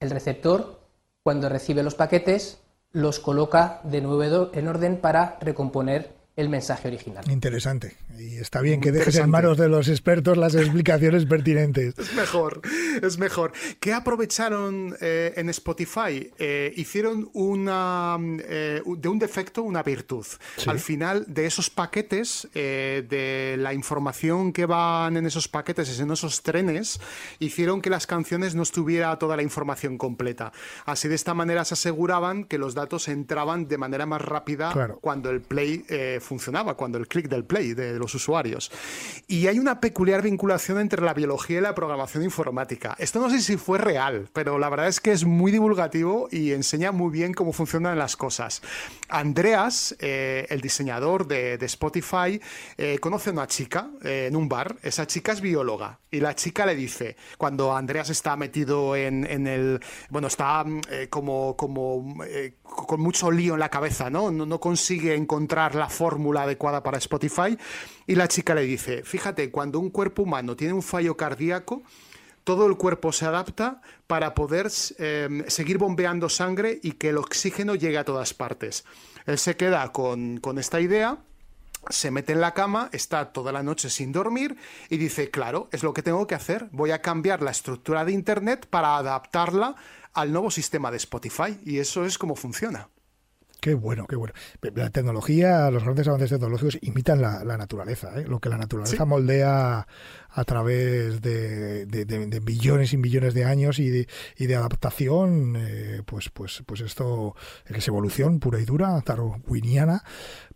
El 0.00 0.10
receptor, 0.10 0.80
cuando 1.22 1.48
recibe 1.48 1.82
los 1.82 1.94
paquetes, 1.94 2.60
los 2.92 3.18
coloca 3.18 3.80
de 3.82 4.00
nuevo 4.00 4.50
en 4.52 4.68
orden 4.68 5.00
para 5.00 5.36
recomponer 5.40 6.14
el 6.36 6.48
mensaje 6.48 6.88
original. 6.88 7.24
Interesante. 7.30 7.96
Y 8.18 8.36
está 8.36 8.60
bien 8.60 8.80
que 8.80 8.90
dejes 8.90 9.16
en 9.16 9.30
manos 9.30 9.56
de 9.56 9.68
los 9.68 9.88
expertos 9.88 10.36
las 10.36 10.54
explicaciones 10.54 11.26
pertinentes. 11.26 11.94
Es 12.04 12.14
mejor, 12.14 12.60
es 13.02 13.18
mejor. 13.18 13.52
¿Qué 13.80 13.92
aprovecharon 13.92 14.94
eh, 15.00 15.32
en 15.36 15.48
Spotify? 15.48 16.30
Eh, 16.38 16.72
hicieron 16.76 17.30
una 17.32 18.18
eh, 18.20 18.82
de 18.84 19.08
un 19.08 19.18
defecto 19.18 19.62
una 19.62 19.82
virtud. 19.82 20.26
Al 20.66 20.78
final 20.80 21.24
de 21.28 21.46
esos 21.46 21.70
paquetes, 21.70 22.48
de 22.52 23.56
la 23.58 23.72
información 23.72 24.52
que 24.52 24.66
van 24.66 25.16
en 25.16 25.26
esos 25.26 25.48
paquetes, 25.48 25.98
en 25.98 26.10
esos 26.10 26.42
trenes, 26.42 27.00
hicieron 27.38 27.80
que 27.80 27.90
las 27.90 28.06
canciones 28.06 28.54
no 28.54 28.62
estuviera 28.62 29.18
toda 29.18 29.36
la 29.36 29.42
información 29.42 29.98
completa. 29.98 30.52
Así 30.84 31.08
de 31.08 31.14
esta 31.14 31.34
manera 31.34 31.64
se 31.64 31.74
aseguraban 31.74 32.44
que 32.44 32.58
los 32.58 32.74
datos 32.74 33.08
entraban 33.08 33.66
de 33.66 33.78
manera 33.78 34.06
más 34.06 34.20
rápida 34.20 34.72
cuando 35.00 35.30
el 35.30 35.40
play 35.40 35.84
funcionaba, 36.24 36.74
cuando 36.74 36.98
el 36.98 37.06
clic 37.06 37.28
del 37.28 37.44
play 37.44 37.74
de 37.74 37.98
los 37.98 38.14
usuarios. 38.14 38.70
Y 39.26 39.46
hay 39.46 39.58
una 39.58 39.80
peculiar 39.80 40.22
vinculación 40.22 40.80
entre 40.80 41.02
la 41.02 41.14
biología 41.14 41.58
y 41.58 41.62
la 41.62 41.74
programación 41.74 42.24
informática. 42.24 42.96
Esto 42.98 43.20
no 43.20 43.30
sé 43.30 43.40
si 43.40 43.56
fue 43.56 43.78
real, 43.78 44.28
pero 44.32 44.58
la 44.58 44.68
verdad 44.68 44.88
es 44.88 45.00
que 45.00 45.12
es 45.12 45.24
muy 45.24 45.52
divulgativo 45.52 46.28
y 46.30 46.52
enseña 46.52 46.92
muy 46.92 47.10
bien 47.10 47.34
cómo 47.34 47.52
funcionan 47.52 47.98
las 47.98 48.16
cosas. 48.16 48.62
Andreas, 49.08 49.96
eh, 50.00 50.46
el 50.50 50.60
diseñador 50.60 51.26
de, 51.26 51.58
Spotify, 51.64 52.40
eh, 52.76 52.98
conoce 52.98 53.30
a 53.30 53.32
una 53.32 53.46
chica 53.46 53.90
eh, 54.02 54.26
en 54.28 54.36
un 54.36 54.48
bar. 54.48 54.76
Esa 54.82 55.06
chica 55.06 55.32
es 55.32 55.40
bióloga 55.40 56.00
y 56.10 56.20
la 56.20 56.34
chica 56.34 56.66
le 56.66 56.74
dice, 56.74 57.16
cuando 57.38 57.74
Andreas 57.74 58.10
está 58.10 58.36
metido 58.36 58.96
en, 58.96 59.24
el... 59.46 59.80
Bueno, 60.10 60.28
está 60.28 60.64
como, 61.10 61.56
como 61.56 62.16
con 62.64 63.00
mucho 63.00 63.30
lío 63.30 63.54
en 63.54 63.60
la 63.60 63.68
cabeza, 63.68 64.10
¿no? 64.10 64.30
¿no? 64.30 64.60
Consigue 64.60 65.14
encontrar 65.14 65.74
la 65.74 65.88
fórmula 65.88 66.42
adecuada 66.42 66.82
para 66.82 66.98
Spotify. 66.98 67.56
Y 68.06 68.14
la 68.14 68.26
chica 68.28 68.54
le 68.54 68.62
dice, 68.62 69.02
fíjate, 69.04 69.50
cuando 69.50 69.78
un 69.78 69.90
cuerpo 69.90 70.22
humano 70.22 70.56
tiene 70.56 70.72
un 70.74 70.82
fallo 70.82 71.16
cardíaco, 71.16 71.82
todo 72.42 72.66
el 72.66 72.76
cuerpo 72.76 73.12
se 73.12 73.26
adapta 73.26 73.80
para 74.06 74.34
poder 74.34 74.70
em, 74.98 75.44
seguir 75.48 75.78
bombeando 75.78 76.28
sangre 76.28 76.78
y 76.82 76.92
que 76.92 77.10
el 77.10 77.18
oxígeno 77.18 77.74
llegue 77.74 77.98
a 77.98 78.04
todas 78.04 78.34
partes. 78.34 78.84
Él 79.26 79.38
se 79.38 79.56
queda 79.56 79.90
con, 79.92 80.38
con 80.38 80.58
esta 80.58 80.80
idea 80.80 81.18
se 81.90 82.10
mete 82.10 82.32
en 82.32 82.40
la 82.40 82.54
cama, 82.54 82.88
está 82.92 83.32
toda 83.32 83.52
la 83.52 83.62
noche 83.62 83.90
sin 83.90 84.12
dormir 84.12 84.56
y 84.88 84.96
dice, 84.96 85.30
claro, 85.30 85.68
es 85.72 85.82
lo 85.82 85.92
que 85.94 86.02
tengo 86.02 86.26
que 86.26 86.34
hacer, 86.34 86.68
voy 86.72 86.90
a 86.90 87.02
cambiar 87.02 87.42
la 87.42 87.50
estructura 87.50 88.04
de 88.04 88.12
Internet 88.12 88.66
para 88.68 88.96
adaptarla 88.96 89.76
al 90.12 90.32
nuevo 90.32 90.50
sistema 90.50 90.90
de 90.90 90.96
Spotify 90.98 91.58
y 91.64 91.78
eso 91.78 92.04
es 92.04 92.18
como 92.18 92.36
funciona. 92.36 92.88
Qué 93.64 93.72
bueno, 93.72 94.06
qué 94.06 94.14
bueno. 94.14 94.34
La 94.74 94.90
tecnología, 94.90 95.70
los 95.70 95.84
grandes 95.84 96.06
avances 96.06 96.28
tecnológicos 96.28 96.76
imitan 96.82 97.22
la, 97.22 97.56
naturaleza, 97.56 98.12
¿eh? 98.20 98.26
lo 98.28 98.38
que 98.38 98.50
la 98.50 98.58
naturaleza 98.58 99.06
moldea 99.06 99.86
a 100.28 100.44
través 100.44 101.22
de, 101.22 101.86
de, 101.86 102.40
billones 102.40 102.92
y 102.92 102.98
billones 102.98 103.32
de 103.32 103.46
años 103.46 103.78
y 103.78 103.88
de, 103.88 104.06
y 104.36 104.48
de 104.48 104.56
adaptación, 104.56 105.56
eh, 105.56 106.02
pues, 106.04 106.28
pues, 106.28 106.62
pues 106.66 106.82
esto, 106.82 107.36
es 107.64 107.88
evolución 107.88 108.38
pura 108.38 108.60
y 108.60 108.66
dura, 108.66 109.02
darwiniana, 109.02 110.04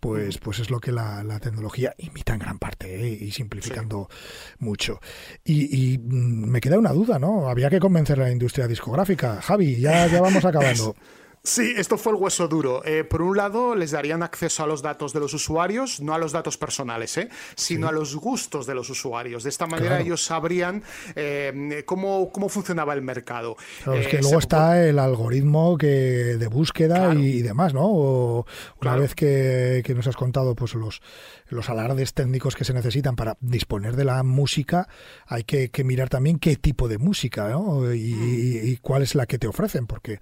pues, 0.01 0.37
pues 0.37 0.59
es 0.59 0.68
lo 0.71 0.79
que 0.79 0.92
la, 0.92 1.40
tecnología 1.40 1.94
imita 1.97 2.35
en 2.35 2.40
gran 2.40 2.59
parte 2.59 2.94
¿eh? 2.94 3.09
y 3.09 3.31
simplificando 3.31 4.11
mucho. 4.59 5.01
Y, 5.44 5.94
y, 5.94 5.97
mm, 5.97 6.51
me 6.51 6.61
queda 6.61 6.79
una 6.79 6.92
duda, 6.92 7.18
¿no? 7.18 7.49
Había 7.49 7.71
que 7.71 7.81
convencer 7.81 8.21
a 8.21 8.25
la 8.25 8.33
industria 8.33 8.68
discográfica. 8.68 9.40
Javi, 9.40 9.81
ya, 9.81 10.07
ya 10.09 10.21
vamos 10.21 10.44
acabando. 10.44 10.94
Sí, 11.42 11.74
esto 11.77 11.96
fue 11.96 12.12
el 12.12 12.18
hueso 12.18 12.48
duro. 12.48 12.85
Eh, 12.85 13.05
por 13.05 13.22
un 13.22 13.37
lado, 13.37 13.74
les 13.74 13.92
darían 13.92 14.22
acceso 14.22 14.64
a 14.64 14.66
los 14.66 14.83
datos 14.83 15.12
de 15.12 15.20
los 15.20 15.33
usuarios, 15.35 16.01
no 16.01 16.14
a 16.14 16.18
los 16.18 16.33
datos 16.33 16.59
personales, 16.59 17.16
¿eh? 17.16 17.29
sino 17.55 17.88
a 17.88 17.92
los 17.92 18.16
gustos 18.16 18.66
de 18.66 18.74
los 18.74 18.90
usuarios. 18.90 19.44
De 19.44 19.48
esta 19.48 19.66
manera 19.66 20.01
ellos 20.01 20.24
sabrían 20.24 20.83
eh, 21.14 21.83
cómo, 21.87 22.31
cómo 22.33 22.48
funcionaba 22.48 22.94
el 22.94 23.03
mercado. 23.03 23.57
Claro, 23.85 24.01
es 24.01 24.09
que 24.09 24.18
luego 24.20 24.38
está 24.38 24.85
el 24.85 24.98
algoritmo 24.98 25.79
que, 25.79 25.87
de 25.87 26.46
búsqueda 26.48 27.14
y, 27.14 27.42
demás, 27.42 27.72
¿no? 27.72 28.44
una 28.81 28.96
vez 28.96 29.14
que, 29.14 29.83
nos 29.94 30.07
has 30.07 30.16
contado 30.16 30.55
pues 30.55 30.74
los, 30.74 31.01
los 31.49 31.69
alardes 31.71 32.15
técnicos 32.15 32.57
que 32.57 32.65
se 32.65 32.75
necesitan 32.75 33.17
para 33.17 33.37
disponer 33.41 33.97
de 33.97 34.05
la 34.05 34.23
música, 34.23 34.89
hay 35.27 35.45
que, 35.45 35.71
mirar 35.85 36.09
también 36.09 36.39
qué 36.39 36.57
tipo 36.57 36.89
de 36.89 36.99
música 36.99 37.49
¿no? 37.49 37.95
y, 37.95 38.61
y, 38.63 38.77
cuál 38.79 39.03
es 39.03 39.15
la 39.15 39.27
que 39.27 39.39
te 39.39 39.47
ofrecen, 39.47 39.87
porque 39.87 40.21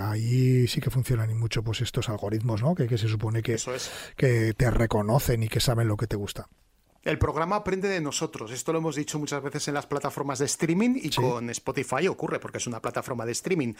ahí 0.00 0.66
sí 0.66 0.80
que 0.80 0.90
funcionan 0.90 1.30
y 1.30 1.34
mucho 1.34 1.62
pues 1.62 1.80
estos 1.80 2.08
algoritmos, 2.08 2.62
¿no? 2.62 2.74
Que, 2.74 2.86
que 2.86 2.98
se 2.98 3.08
supone 3.08 3.42
que, 3.42 3.56
que 4.16 4.54
te 4.54 4.70
reconocen 4.70 5.42
y 5.42 5.48
que 5.48 5.60
saben 5.60 5.88
lo 5.88 5.96
que 5.96 6.06
te 6.06 6.16
gusta. 6.16 6.48
El 7.06 7.18
programa 7.18 7.54
aprende 7.54 7.86
de 7.86 8.00
nosotros. 8.00 8.50
Esto 8.50 8.72
lo 8.72 8.78
hemos 8.78 8.96
dicho 8.96 9.20
muchas 9.20 9.40
veces 9.40 9.68
en 9.68 9.74
las 9.74 9.86
plataformas 9.86 10.40
de 10.40 10.46
streaming 10.46 10.98
y 11.00 11.10
con 11.10 11.48
Spotify 11.50 12.08
ocurre 12.08 12.40
porque 12.40 12.58
es 12.58 12.66
una 12.66 12.82
plataforma 12.82 13.24
de 13.24 13.30
streaming. 13.30 13.74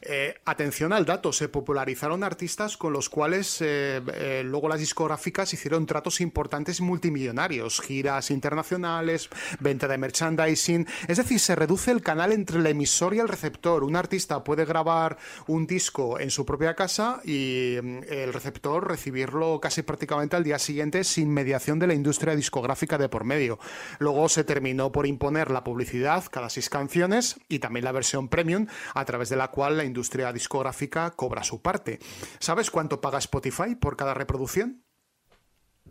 Eh, 0.00 0.34
atención 0.44 0.92
al 0.92 1.06
dato, 1.06 1.32
se 1.32 1.48
popularizaron 1.48 2.24
artistas 2.24 2.76
con 2.76 2.92
los 2.92 3.08
cuales 3.08 3.60
eh, 3.60 4.02
eh, 4.14 4.42
luego 4.44 4.68
las 4.68 4.80
discográficas 4.80 5.54
hicieron 5.54 5.86
tratos 5.86 6.20
importantes 6.20 6.80
multimillonarios, 6.80 7.80
giras 7.80 8.32
internacionales, 8.32 9.30
venta 9.60 9.86
de 9.86 9.98
merchandising. 9.98 10.84
Es 11.06 11.18
decir, 11.18 11.38
se 11.38 11.54
reduce 11.54 11.92
el 11.92 12.02
canal 12.02 12.32
entre 12.32 12.58
el 12.58 12.66
emisor 12.66 13.14
y 13.14 13.20
el 13.20 13.28
receptor. 13.28 13.84
Un 13.84 13.94
artista 13.94 14.42
puede 14.42 14.64
grabar 14.64 15.18
un 15.46 15.68
disco 15.68 16.18
en 16.18 16.32
su 16.32 16.44
propia 16.44 16.74
casa 16.74 17.20
y 17.24 17.76
mm, 17.80 17.98
el 18.08 18.32
receptor 18.32 18.88
recibirlo 18.88 19.60
casi 19.60 19.82
prácticamente 19.82 20.34
al 20.34 20.42
día 20.42 20.58
siguiente 20.58 21.04
sin 21.04 21.30
mediación 21.30 21.78
de 21.78 21.86
la 21.86 21.94
industria 21.94 22.34
discográfica 22.34 22.71
de 22.98 23.08
por 23.08 23.24
medio. 23.24 23.58
Luego 23.98 24.28
se 24.28 24.44
terminó 24.44 24.92
por 24.92 25.06
imponer 25.06 25.50
la 25.50 25.64
publicidad 25.64 26.24
cada 26.30 26.50
seis 26.50 26.68
canciones 26.68 27.38
y 27.48 27.58
también 27.58 27.84
la 27.84 27.92
versión 27.92 28.28
premium, 28.28 28.66
a 28.94 29.04
través 29.04 29.28
de 29.28 29.36
la 29.36 29.48
cual 29.48 29.76
la 29.76 29.84
industria 29.84 30.32
discográfica 30.32 31.10
cobra 31.10 31.44
su 31.44 31.62
parte. 31.62 31.98
¿Sabes 32.38 32.70
cuánto 32.70 33.00
paga 33.00 33.18
Spotify 33.18 33.74
por 33.74 33.96
cada 33.96 34.14
reproducción? 34.14 34.82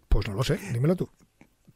Pues 0.08 0.28
no 0.28 0.34
lo 0.34 0.44
sé, 0.44 0.58
dímelo 0.74 0.96
tú 0.96 1.10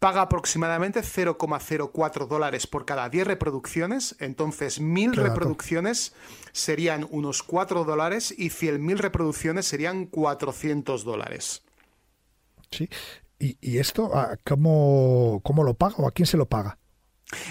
paga 0.06 0.22
aproximadamente 0.22 1.02
0,04 1.02 2.28
dólares 2.28 2.68
por 2.68 2.86
cada 2.86 3.10
10 3.10 3.26
reproducciones, 3.26 4.16
entonces 4.20 4.80
1000 4.80 5.16
reproducciones 5.16 6.14
serían 6.52 7.08
unos 7.10 7.42
4 7.42 7.86
dólares 7.86 8.32
y 8.38 8.50
100.000 8.50 8.98
reproducciones 8.98 9.66
serían 9.66 10.06
400 10.06 11.04
dólares. 11.06 11.64
Sí, 12.70 12.88
¿Y, 13.40 13.78
esto 13.78 14.12
ah, 14.14 14.38
¿cómo, 14.46 15.42
cómo 15.44 15.64
lo 15.64 15.74
paga 15.74 15.96
o 15.98 16.08
a 16.08 16.12
quién 16.12 16.26
se 16.26 16.38
lo 16.38 16.48
paga? 16.48 16.78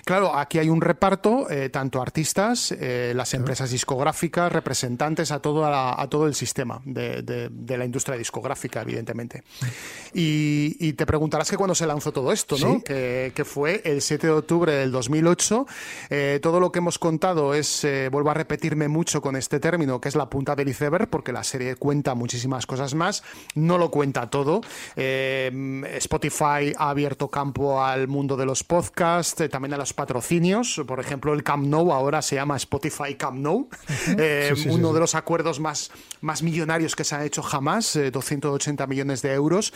Claro, 0.05 0.37
aquí 0.37 0.59
hay 0.59 0.69
un 0.69 0.81
reparto, 0.81 1.51
eh, 1.51 1.69
tanto 1.69 2.01
artistas, 2.01 2.73
eh, 2.73 3.13
las 3.15 3.35
empresas 3.35 3.71
discográficas, 3.71 4.53
representantes, 4.53 5.33
a 5.33 5.41
todo, 5.41 5.65
a, 5.67 6.07
todo 6.09 6.29
el 6.29 6.35
sistema 6.35 6.81
de, 6.85 7.51
la 7.67 7.85
industria 7.85 8.17
discográfica, 8.17 8.83
evidentemente. 8.83 9.43
Y, 10.17 10.93
te 10.93 11.07
preguntarás 11.07 11.51
que 11.51 11.57
cuando 11.57 11.75
se 11.75 11.87
lanzó 11.87 12.13
todo 12.13 12.31
esto, 12.31 12.57
¿no? 12.59 12.81
Que, 12.83 13.33
fue 13.45 13.83
el 13.85 14.01
7 14.01 14.29
de 14.29 14.33
octubre 14.33 14.73
del 14.73 14.93
2008. 14.93 15.67
Eh, 16.09 16.39
todo 16.41 16.61
lo 16.61 16.71
que 16.71 16.79
hemos 16.79 17.01
contado 17.01 17.53
es, 17.53 17.85
vuelvo 18.13 18.31
a 18.31 18.35
repetirme 18.35 18.87
mucho 18.87 19.21
con 19.21 19.35
este 19.35 19.59
término, 19.59 20.01
que 20.01 20.09
es 20.09 20.15
la 20.15 20.31
punta 20.31 20.55
del 20.55 20.69
iceberg, 20.69 21.09
porque 21.09 21.33
la 21.33 21.43
serie 21.43 21.75
cuenta 21.75 22.15
muchísimas 22.15 22.65
cosas 22.65 22.95
más, 22.95 23.25
no 23.57 23.77
lo 23.77 23.91
cuenta 23.91 24.31
todo. 24.31 24.61
Spotify 24.95 26.73
ha 26.77 26.91
abierto 26.91 27.29
campo 27.29 27.83
al 27.83 28.07
mundo 28.07 28.37
de 28.37 28.47
los 28.47 28.63
podcasts, 28.63 29.43
también 29.51 29.64
a 29.73 29.79
los 29.79 29.93
patrocinios. 29.93 30.83
Por 30.87 31.01
ejemplo, 31.01 31.33
el 31.33 31.43
Camp 31.43 31.65
Nou 31.65 31.93
ahora 31.93 32.21
se 32.21 32.37
llama 32.37 32.57
Spotify 32.57 33.15
Camp 33.15 33.39
Nou. 33.39 33.69
Eh, 34.17 34.55
uno 34.69 34.93
de 34.93 35.01
los 35.01 35.15
acuerdos 35.15 35.61
más, 35.61 35.91
más 36.21 36.43
millonarios 36.43 36.95
que 36.95 37.05
se 37.05 37.15
ha 37.15 37.25
hecho 37.25 37.43
jamás, 37.43 37.99
280 38.13 38.85
eh, 38.85 38.87
millones 38.87 39.23
de 39.23 39.33
euros. 39.33 39.73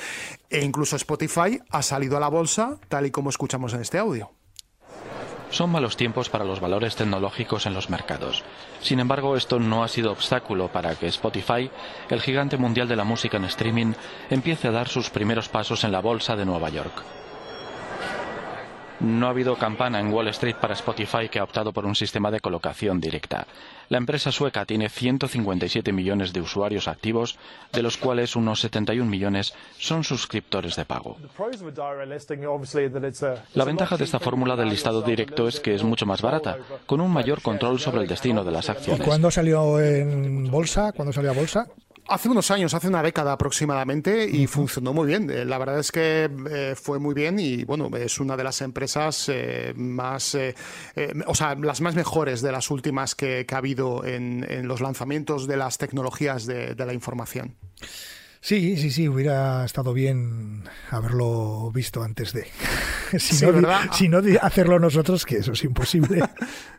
E 0.51 0.65
incluso 0.65 0.97
Spotify 0.97 1.61
ha 1.71 1.83
salido 1.83 2.17
a 2.17 2.21
la 2.21 2.29
bolsa, 2.29 2.79
tal 2.89 3.07
y 3.07 3.11
como 3.11 3.31
escuchamos 3.31 3.73
en 3.75 3.81
este 3.81 3.99
audio. 3.99 4.31
Son 5.51 5.71
malos 5.71 5.97
tiempos 5.97 6.29
para 6.29 6.45
los 6.45 6.61
valores 6.61 6.95
tecnológicos 6.95 7.65
en 7.67 7.73
los 7.73 7.89
mercados. 7.89 8.45
Sin 8.83 9.01
embargo, 9.01 9.35
esto 9.35 9.59
no 9.59 9.83
ha 9.83 9.89
sido 9.89 10.13
obstáculo 10.13 10.69
para 10.69 10.95
que 10.95 11.07
Spotify, 11.07 11.71
el 12.11 12.21
gigante 12.21 12.59
mundial 12.59 12.87
de 12.87 12.97
la 12.97 13.05
música 13.05 13.39
en 13.39 13.45
streaming, 13.45 13.95
empiece 14.29 14.69
a 14.69 14.73
dar 14.73 14.89
sus 14.89 15.09
primeros 15.09 15.49
pasos 15.49 15.85
en 15.85 15.93
la 15.93 16.01
bolsa 16.01 16.37
de 16.37 16.45
Nueva 16.45 16.69
York. 16.69 17.18
No 19.01 19.27
ha 19.27 19.31
habido 19.31 19.57
campana 19.57 20.01
en 20.01 20.13
Wall 20.13 20.29
Street 20.29 20.57
para 20.57 20.75
Spotify 20.75 21.29
que 21.31 21.39
ha 21.39 21.45
optado 21.45 21.73
por 21.73 21.87
un 21.87 21.95
sistema 21.95 22.31
de 22.31 22.41
colocación 22.41 23.01
directa. 23.01 23.47
La 23.89 23.99
empresa 23.99 24.33
sueca 24.33 24.65
tiene 24.65 24.89
157 24.89 25.93
millones 25.93 26.33
de 26.33 26.41
usuarios 26.41 26.89
activos, 26.89 27.39
de 27.73 27.83
los 27.83 27.97
cuales 27.97 28.37
unos 28.37 28.61
71 28.61 29.09
millones 29.09 29.55
son 29.79 30.05
suscriptores 30.05 30.77
de 30.77 30.85
pago. 30.85 31.17
La 33.55 33.65
ventaja 33.65 33.97
de 33.97 34.05
esta 34.05 34.19
fórmula 34.19 34.57
del 34.57 34.69
listado 34.69 35.03
directo 35.03 35.49
es 35.49 35.61
que 35.61 35.75
es 35.75 35.85
mucho 35.85 36.05
más 36.05 36.21
barata, 36.21 36.59
con 36.87 37.01
un 37.01 37.13
mayor 37.13 37.41
control 37.41 37.79
sobre 37.79 38.03
el 38.03 38.09
destino 38.09 38.45
de 38.45 38.51
las 38.51 38.69
acciones. 38.69 39.07
¿Cuándo 39.07 39.31
salió 39.31 39.81
en 39.81 40.51
bolsa? 40.51 40.93
¿Cuándo 40.93 41.13
salió 41.13 41.31
a 41.31 41.35
bolsa? 41.35 41.67
Hace 42.11 42.31
unos 42.31 42.51
años, 42.51 42.73
hace 42.73 42.89
una 42.89 43.03
década 43.03 43.33
aproximadamente, 43.33 44.27
y 44.27 44.47
funcionó 44.47 44.95
muy 44.95 45.07
bien. 45.07 45.29
Eh, 45.29 45.45
la 45.45 45.59
verdad 45.59 45.79
es 45.79 45.93
que 45.93 46.31
eh, 46.51 46.75
fue 46.75 46.99
muy 46.99 47.15
bien 47.15 47.39
y 47.39 47.65
bueno, 47.65 47.95
es 47.99 48.19
una 48.19 48.35
de 48.35 48.45
las 48.45 48.63
empresas 48.63 49.29
eh, 49.29 49.75
más, 49.77 50.35
o 51.27 51.35
sea, 51.35 51.55
las 51.55 51.83
más 51.83 51.95
mejores 51.95 52.41
de 52.41 52.51
las 52.51 52.71
últimas 52.71 53.15
que, 53.15 53.47
ha 53.51 53.57
habido 53.57 54.07
en, 54.07 54.67
los 54.67 54.81
lanzamientos 54.81 55.47
de 55.47 55.59
las 55.59 55.77
tecnologías 55.77 56.47
de 56.47 56.75
la 56.77 56.95
información. 56.95 57.57
Sí, 58.41 58.77
sí, 58.77 58.91
sí, 58.93 59.09
hubiera 59.09 59.65
estado 59.65 59.93
bien 59.93 60.63
haberlo 60.91 61.73
visto 61.73 62.05
antes 62.05 62.33
de. 62.33 62.47
si, 63.19 63.45
no, 63.47 63.93
si, 63.93 64.09
no, 64.09 64.21
hacerlo 64.41 64.79
nosotros, 64.79 65.27
que 65.27 65.39
eso 65.39 65.53
es 65.53 65.65
imposible. 65.65 66.23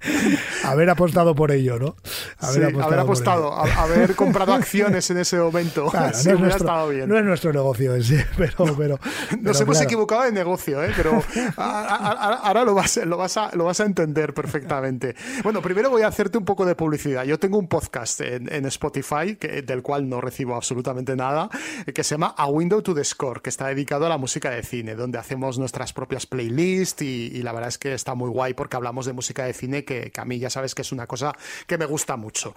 haber 0.63 0.89
apostado 0.89 1.35
por 1.35 1.51
ello, 1.51 1.77
¿no? 1.77 1.95
Haber 2.39 2.99
apostado, 2.99 3.53
haber, 3.53 4.15
comprado 4.15 4.53
acciones 4.55 5.09
en 5.09 5.17
ese 5.17 5.37
momento. 5.37 5.91
no, 5.93 6.07
es 6.07 6.25
nuestro, 6.25 6.87
bien. 6.87 7.09
no 7.09 7.17
es 7.17 7.25
nuestro 7.25 7.51
negocio 7.51 7.93
ese, 7.93 8.25
pero. 8.37 8.75
pero, 8.77 8.99
Nos 9.41 9.59
hemos 9.59 9.81
equivocado 9.81 10.23
de 10.23 10.31
negocio, 10.31 10.81
¿eh? 10.81 10.93
pero 10.95 11.21
ahora 11.57 12.63
lo 12.63 12.73
vas, 12.73 12.97
lo, 13.05 13.17
vas 13.17 13.35
a, 13.35 13.51
lo 13.53 13.65
vas 13.65 13.81
a 13.81 13.85
entender 13.85 14.33
perfectamente. 14.33 15.13
Bueno, 15.43 15.61
primero 15.61 15.89
voy 15.89 16.03
a 16.03 16.07
hacerte 16.07 16.37
un 16.37 16.45
poco 16.45 16.65
de 16.65 16.75
publicidad. 16.75 17.25
Yo 17.25 17.37
tengo 17.37 17.57
un 17.57 17.67
podcast 17.67 18.21
en, 18.21 18.65
Spotify 18.69 19.35
que, 19.35 19.61
del 19.61 19.81
cual 19.81 20.07
no 20.07 20.21
recibo 20.21 20.55
absolutamente 20.55 21.15
nada 21.15 21.48
que 21.93 22.03
se 22.03 22.15
llama 22.15 22.33
A 22.37 22.47
Window 22.47 22.81
to 22.81 22.93
the 22.93 23.03
Score, 23.03 23.41
que 23.41 23.49
está 23.49 23.67
dedicado 23.67 24.05
a 24.05 24.09
la 24.09 24.17
música 24.17 24.49
de 24.49 24.63
cine, 24.63 24.95
donde 24.95 25.17
hacemos 25.17 25.57
nuestras 25.57 25.93
propias 25.93 26.25
playlists 26.25 27.01
y, 27.01 27.41
la 27.43 27.53
verdad 27.53 27.69
es 27.69 27.77
que 27.77 27.93
está 27.93 28.15
muy 28.15 28.29
guay 28.29 28.53
porque 28.53 28.75
hablamos 28.75 29.05
de 29.05 29.13
música 29.13 29.45
de 29.45 29.53
cine 29.53 29.85
que, 29.85 30.11
a 30.15 30.25
mí 30.25 30.39
ya 30.39 30.49
sabes 30.49 30.75
que 30.75 30.81
es 30.81 30.91
una 30.91 31.07
cosa 31.07 31.33
que 31.67 31.77
me 31.77 31.85
gusta 31.85 32.17
mucho. 32.17 32.53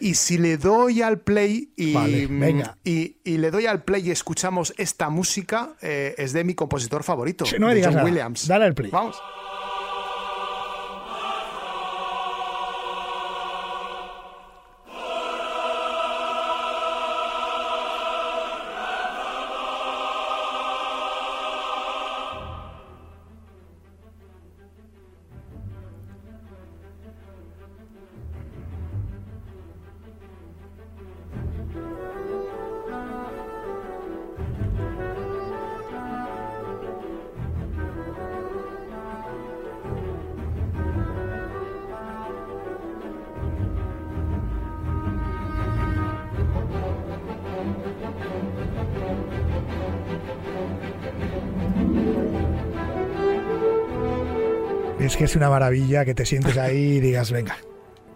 Y 0.00 0.14
si 0.14 0.38
le 0.38 0.56
doy 0.56 1.02
al 1.02 1.20
play 1.20 1.72
y, 1.76 1.96
y, 2.84 3.38
le 3.38 3.50
doy 3.50 3.66
al 3.66 3.82
play 3.82 4.08
y 4.08 4.10
escuchamos 4.10 4.74
esta 4.76 5.08
música, 5.08 5.74
eh, 5.80 6.14
es 6.18 6.32
de 6.32 6.44
mi 6.44 6.54
compositor 6.54 7.04
favorito, 7.04 7.44
no 7.58 7.68
John 7.68 8.04
Williams. 8.04 8.46
Dale 8.46 8.64
al 8.66 8.74
play. 8.74 8.90
Vamos. 8.90 9.16
Es 55.14 55.18
que 55.18 55.24
es 55.26 55.36
una 55.36 55.48
maravilla 55.48 56.04
que 56.04 56.12
te 56.12 56.26
sientes 56.26 56.56
ahí 56.58 56.96
y 56.96 57.00
digas, 57.00 57.30
venga, 57.30 57.56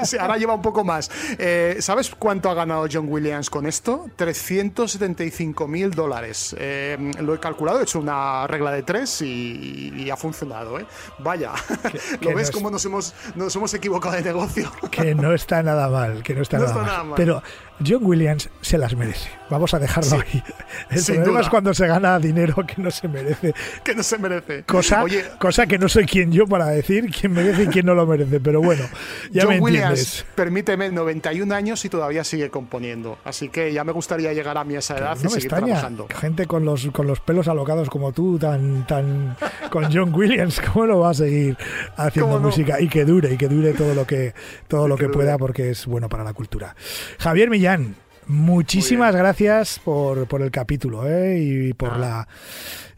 Sí, 0.04 0.18
ahora 0.18 0.38
lleva 0.38 0.54
un 0.54 0.62
poco 0.62 0.84
más. 0.84 1.10
Eh, 1.38 1.78
¿Sabes 1.80 2.12
cuánto 2.18 2.50
ha 2.50 2.54
ganado 2.54 2.86
John 2.92 3.08
Williams 3.10 3.50
con 3.50 3.66
esto? 3.66 4.06
375 4.16 5.68
mil 5.68 5.92
dólares. 5.92 6.56
Eh, 6.60 6.98
lo 7.22 7.34
he 7.34 7.40
calculado, 7.40 7.80
he 7.80 7.84
hecho 7.84 8.00
una 8.00 8.46
regla 8.48 8.72
de 8.72 8.84
tres 8.84 9.22
y, 9.22 9.94
y 9.96 10.10
ha 10.10 10.18
funcionado. 10.18 10.80
¿eh? 10.80 10.86
Vaya, 11.20 11.54
que 11.92 12.00
¿lo 12.26 12.32
no 12.32 12.36
ves 12.38 12.50
es- 12.50 12.56
cómo 12.56 12.70
nos 12.72 12.84
hemos, 12.86 13.14
nos 13.36 13.56
hemos 13.56 13.74
equivocado 13.74 14.16
de 14.16 14.22
negocio? 14.24 14.72
Que 14.92 15.16
no 15.16 15.34
está 15.34 15.64
nada 15.64 15.90
mal, 15.90 16.24
que 16.24 16.34
no 16.36 16.42
está, 16.42 16.58
No 16.58 16.64
nada, 16.66 16.74
está 16.74 16.84
mal. 16.86 16.92
nada 16.92 17.04
mal. 17.06 17.14
Pero 17.18 17.44
John 17.86 18.00
Williams 18.06 18.50
se 18.62 18.78
las 18.78 18.96
merece. 18.96 19.30
Vamos 19.50 19.74
a 19.74 19.80
dejarlo 19.80 20.10
Sí, 20.10 20.16
ahí. 20.16 20.44
El 20.90 20.98
sin 21.00 21.16
problema 21.16 21.32
duda. 21.34 21.42
es 21.42 21.50
cuando 21.50 21.74
se 21.74 21.86
gana 21.88 22.18
dinero 22.20 22.56
que 22.66 22.82
no 22.82 22.90
se 22.90 23.08
merece. 23.08 23.54
que 23.84 23.94
no 23.96 24.02
se 24.04 24.18
merece. 24.18 24.64
Cosa, 24.64 25.04
Oye, 25.04 25.24
cosa 25.40 25.68
que 25.68 25.78
no 25.78 25.88
soy 25.88 26.06
quien 26.06 26.32
yo 26.32 26.48
para 26.48 26.68
decir 26.68 27.12
quién 27.12 27.34
merece 27.34 27.64
y 27.64 27.68
quién 27.68 27.86
no 27.86 27.94
lo 27.94 28.06
merece. 28.08 28.40
Pero 28.40 28.62
bueno, 28.62 28.84
ya 29.32 29.44
John 29.44 29.54
me 29.56 29.60
Williams, 29.60 29.90
entiendes. 30.00 30.26
permíteme, 30.36 30.90
91 30.92 31.54
años 31.54 31.86
y 31.86 31.90
todavía 31.90 32.24
sigue 32.24 32.50
componiendo. 32.50 33.18
Así 33.24 33.50
que 33.50 33.72
ya 33.72 33.84
me 33.84 33.92
gustaría 33.92 34.34
llegar 34.34 34.58
a 34.58 34.64
mi 34.64 34.76
esa 34.76 34.98
edad 34.98 35.16
No 35.16 35.22
y 35.22 35.24
me 35.26 35.30
seguir 35.30 35.46
extraña. 35.46 35.66
trabajando. 35.68 36.08
Gente 36.20 36.46
con 36.48 36.66
los, 36.66 36.88
con 36.88 37.06
los 37.08 37.20
pelos 37.20 37.48
alocados 37.48 37.90
como 37.90 38.12
tú, 38.14 38.40
tan, 38.40 38.88
tan 38.88 39.36
con 39.70 39.92
John 39.94 40.14
Williams, 40.14 40.60
¿cómo 40.74 40.86
lo 40.88 41.00
va 41.02 41.12
a 41.12 41.14
seguir 41.14 41.56
haciendo 41.98 42.40
música? 42.40 42.80
Y 42.82 42.88
que 42.90 43.06
dure, 43.06 43.34
y 43.34 43.38
que 43.38 43.48
dure 43.48 43.74
todo 43.74 43.94
lo 43.94 44.08
que, 44.08 44.34
todo 44.68 44.88
lo 44.88 44.98
que, 44.98 45.10
pueda, 45.10 45.38
porque 45.38 45.70
es 45.70 45.86
bueno 45.86 46.10
para 46.10 46.24
la 46.24 46.34
cultura. 46.34 46.76
Javier 47.20 47.50
Millán, 47.50 47.96
muchísimas 48.28 49.16
gracias 49.16 49.80
por, 49.80 50.28
por 50.28 50.42
el 50.42 50.52
capítulo 50.52 51.08
¿eh? 51.08 51.40
y 51.40 51.74
por 51.74 51.98
la 51.98 52.28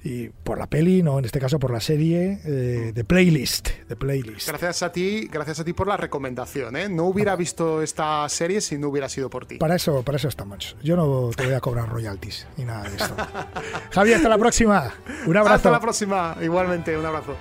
y 0.03 0.29
por 0.29 0.57
la 0.57 0.67
peli, 0.67 1.03
no, 1.03 1.19
en 1.19 1.25
este 1.25 1.39
caso 1.39 1.59
por 1.59 1.71
la 1.71 1.81
serie 1.81 2.39
eh, 2.45 2.91
de 2.93 3.03
playlist, 3.03 3.69
de 3.89 3.95
playlist. 3.95 4.47
Gracias 4.47 4.83
a 4.83 4.91
ti, 4.91 5.27
gracias 5.29 5.59
a 5.59 5.65
ti 5.65 5.73
por 5.73 5.87
la 5.87 5.97
recomendación. 5.97 6.77
¿eh? 6.77 6.87
No 6.87 7.05
hubiera 7.05 7.35
visto 7.35 7.81
esta 7.81 8.27
serie 8.29 8.61
si 8.61 8.77
no 8.77 8.87
hubiera 8.87 9.09
sido 9.09 9.29
por 9.29 9.45
ti. 9.45 9.57
Para 9.57 9.75
eso, 9.75 10.03
para 10.03 10.17
eso 10.17 10.29
estamos. 10.29 10.77
Yo 10.81 10.95
no 10.95 11.31
te 11.35 11.45
voy 11.45 11.55
a 11.55 11.59
cobrar 11.59 11.89
royalties 11.89 12.47
ni 12.55 12.63
nada 12.63 12.89
de 12.89 12.95
esto. 12.95 13.15
Javier, 13.91 14.17
hasta 14.17 14.29
la 14.29 14.37
próxima. 14.37 14.93
Un 15.25 15.35
abrazo. 15.35 15.55
Hasta 15.55 15.71
la 15.71 15.79
próxima. 15.81 16.37
Igualmente, 16.41 16.97
un 16.97 17.05
abrazo. 17.05 17.35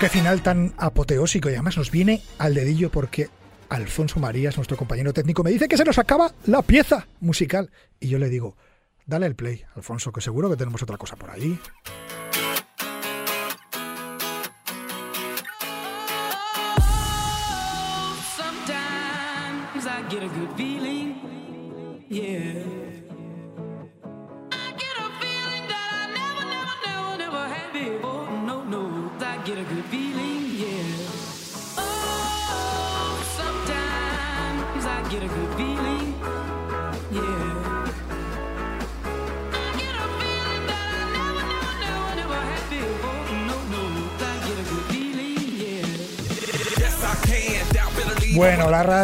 Qué 0.00 0.08
final 0.08 0.42
tan 0.42 0.74
apoteósico 0.78 1.50
y 1.50 1.54
además 1.54 1.76
nos 1.76 1.90
viene 1.90 2.22
al 2.38 2.54
dedillo 2.54 2.88
porque 2.88 3.28
Alfonso 3.68 4.20
Marías, 4.20 4.56
nuestro 4.56 4.76
compañero 4.76 5.12
técnico, 5.12 5.42
me 5.42 5.50
dice 5.50 5.66
que 5.66 5.76
se 5.76 5.84
nos 5.84 5.98
acaba 5.98 6.32
la 6.46 6.62
pieza 6.62 7.08
musical. 7.18 7.72
Y 7.98 8.06
yo 8.06 8.20
le 8.20 8.28
digo, 8.28 8.56
dale 9.06 9.26
el 9.26 9.34
play, 9.34 9.64
Alfonso, 9.74 10.12
que 10.12 10.20
seguro 10.20 10.48
que 10.48 10.56
tenemos 10.56 10.84
otra 10.84 10.98
cosa 10.98 11.16
por 11.16 11.30
allí. 11.30 11.58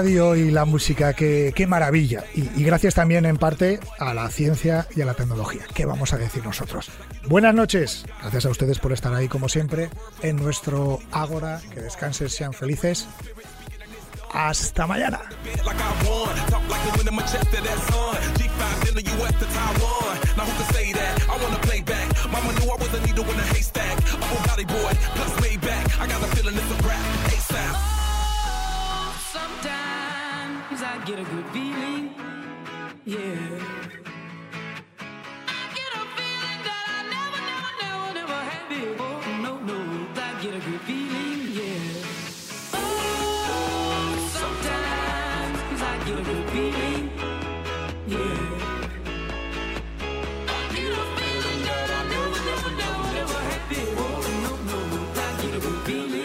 Radio 0.04 0.36
y 0.36 0.50
la 0.50 0.66
música, 0.66 1.14
qué, 1.14 1.52
qué 1.56 1.66
maravilla. 1.66 2.24
Y, 2.34 2.42
y 2.60 2.64
gracias 2.64 2.94
también 2.94 3.24
en 3.24 3.38
parte 3.38 3.80
a 3.98 4.12
la 4.12 4.28
ciencia 4.28 4.86
y 4.94 5.00
a 5.00 5.06
la 5.06 5.14
tecnología. 5.14 5.62
¿Qué 5.72 5.86
vamos 5.86 6.12
a 6.12 6.18
decir 6.18 6.44
nosotros? 6.44 6.90
Buenas 7.26 7.54
noches. 7.54 8.04
Gracias 8.20 8.44
a 8.44 8.50
ustedes 8.50 8.78
por 8.78 8.92
estar 8.92 9.14
ahí 9.14 9.28
como 9.28 9.48
siempre 9.48 9.88
en 10.20 10.36
nuestro 10.36 10.98
Ágora. 11.10 11.62
Que 11.72 11.80
descansen, 11.80 12.28
sean 12.28 12.52
felices. 12.52 13.06
Hasta 14.30 14.86
mañana. 14.86 15.20
like 15.64 15.80
I 15.80 16.06
won. 16.06 16.36
Talk 16.50 16.68
like 16.68 16.84
a 16.92 16.98
winner, 16.98 17.12
my 17.12 17.22
chest 17.22 17.50
to 17.50 17.62
that 17.62 17.78
sun. 17.88 18.16
G5 18.36 18.88
in 18.90 18.94
the 18.96 19.04
US 19.16 19.32
to 19.40 19.46
Taiwan. 19.56 20.16
Now 20.36 20.44
who 20.44 20.52
can 20.62 20.74
say 20.74 20.92
that? 20.92 21.28
I 21.30 21.42
wanna 21.42 21.60
play 21.60 21.80
back. 21.80 22.08
Mama 22.30 22.52
knew 22.60 22.70
I 22.70 22.76
was 22.76 22.92
a 22.92 23.00
needle 23.06 23.24
in 23.24 23.38
a 23.38 23.46
haystack. 23.54 23.96
Upper 24.20 24.48
body 24.48 24.66
boy, 24.66 24.92
plus 25.16 25.40
way 25.40 25.56
back. 25.56 25.98
I 25.98 26.06
got 26.06 26.22
a 26.22 26.26
feeling 26.36 26.56
it's 26.56 26.70
a 26.70 26.86
rap. 26.86 27.00
ASAP. 27.32 28.03
Get 31.04 31.18
a 31.18 31.24
good 31.24 31.44
feeling, 31.52 32.14
yeah. 33.04 33.36
I 35.46 35.60
get 35.74 35.92
a 35.92 36.02
feeling 36.16 36.60
that 36.64 36.84
I 36.88 37.00
never, 37.12 37.40
never, 37.50 37.72
never, 37.82 38.10
never 38.14 38.40
had 38.48 38.64
before. 38.70 39.20
No, 39.42 39.52
no, 39.58 39.76
I 40.16 40.42
get 40.42 40.54
a 40.54 40.60
good 40.60 40.80
feeling, 40.80 41.40
yeah. 41.58 42.72
Oh, 42.72 42.78
I 45.76 45.98
get 46.06 46.18
a 46.18 46.22
good 46.22 46.46
feeling, 46.52 47.10
yeah. 48.06 48.18
I 50.48 50.58
get 50.72 50.92
a 50.92 51.04
feeling 51.18 51.60
that 51.68 51.90
I 51.90 52.02
never, 52.12 52.40
never, 52.48 52.70
never, 52.80 53.04
never 53.12 53.40
had 53.50 53.62
before. 53.68 54.20
No, 54.44 54.52
no, 54.70 54.78
I 55.16 55.42
get 55.42 55.54
a 55.54 55.60
feeling, 55.84 56.24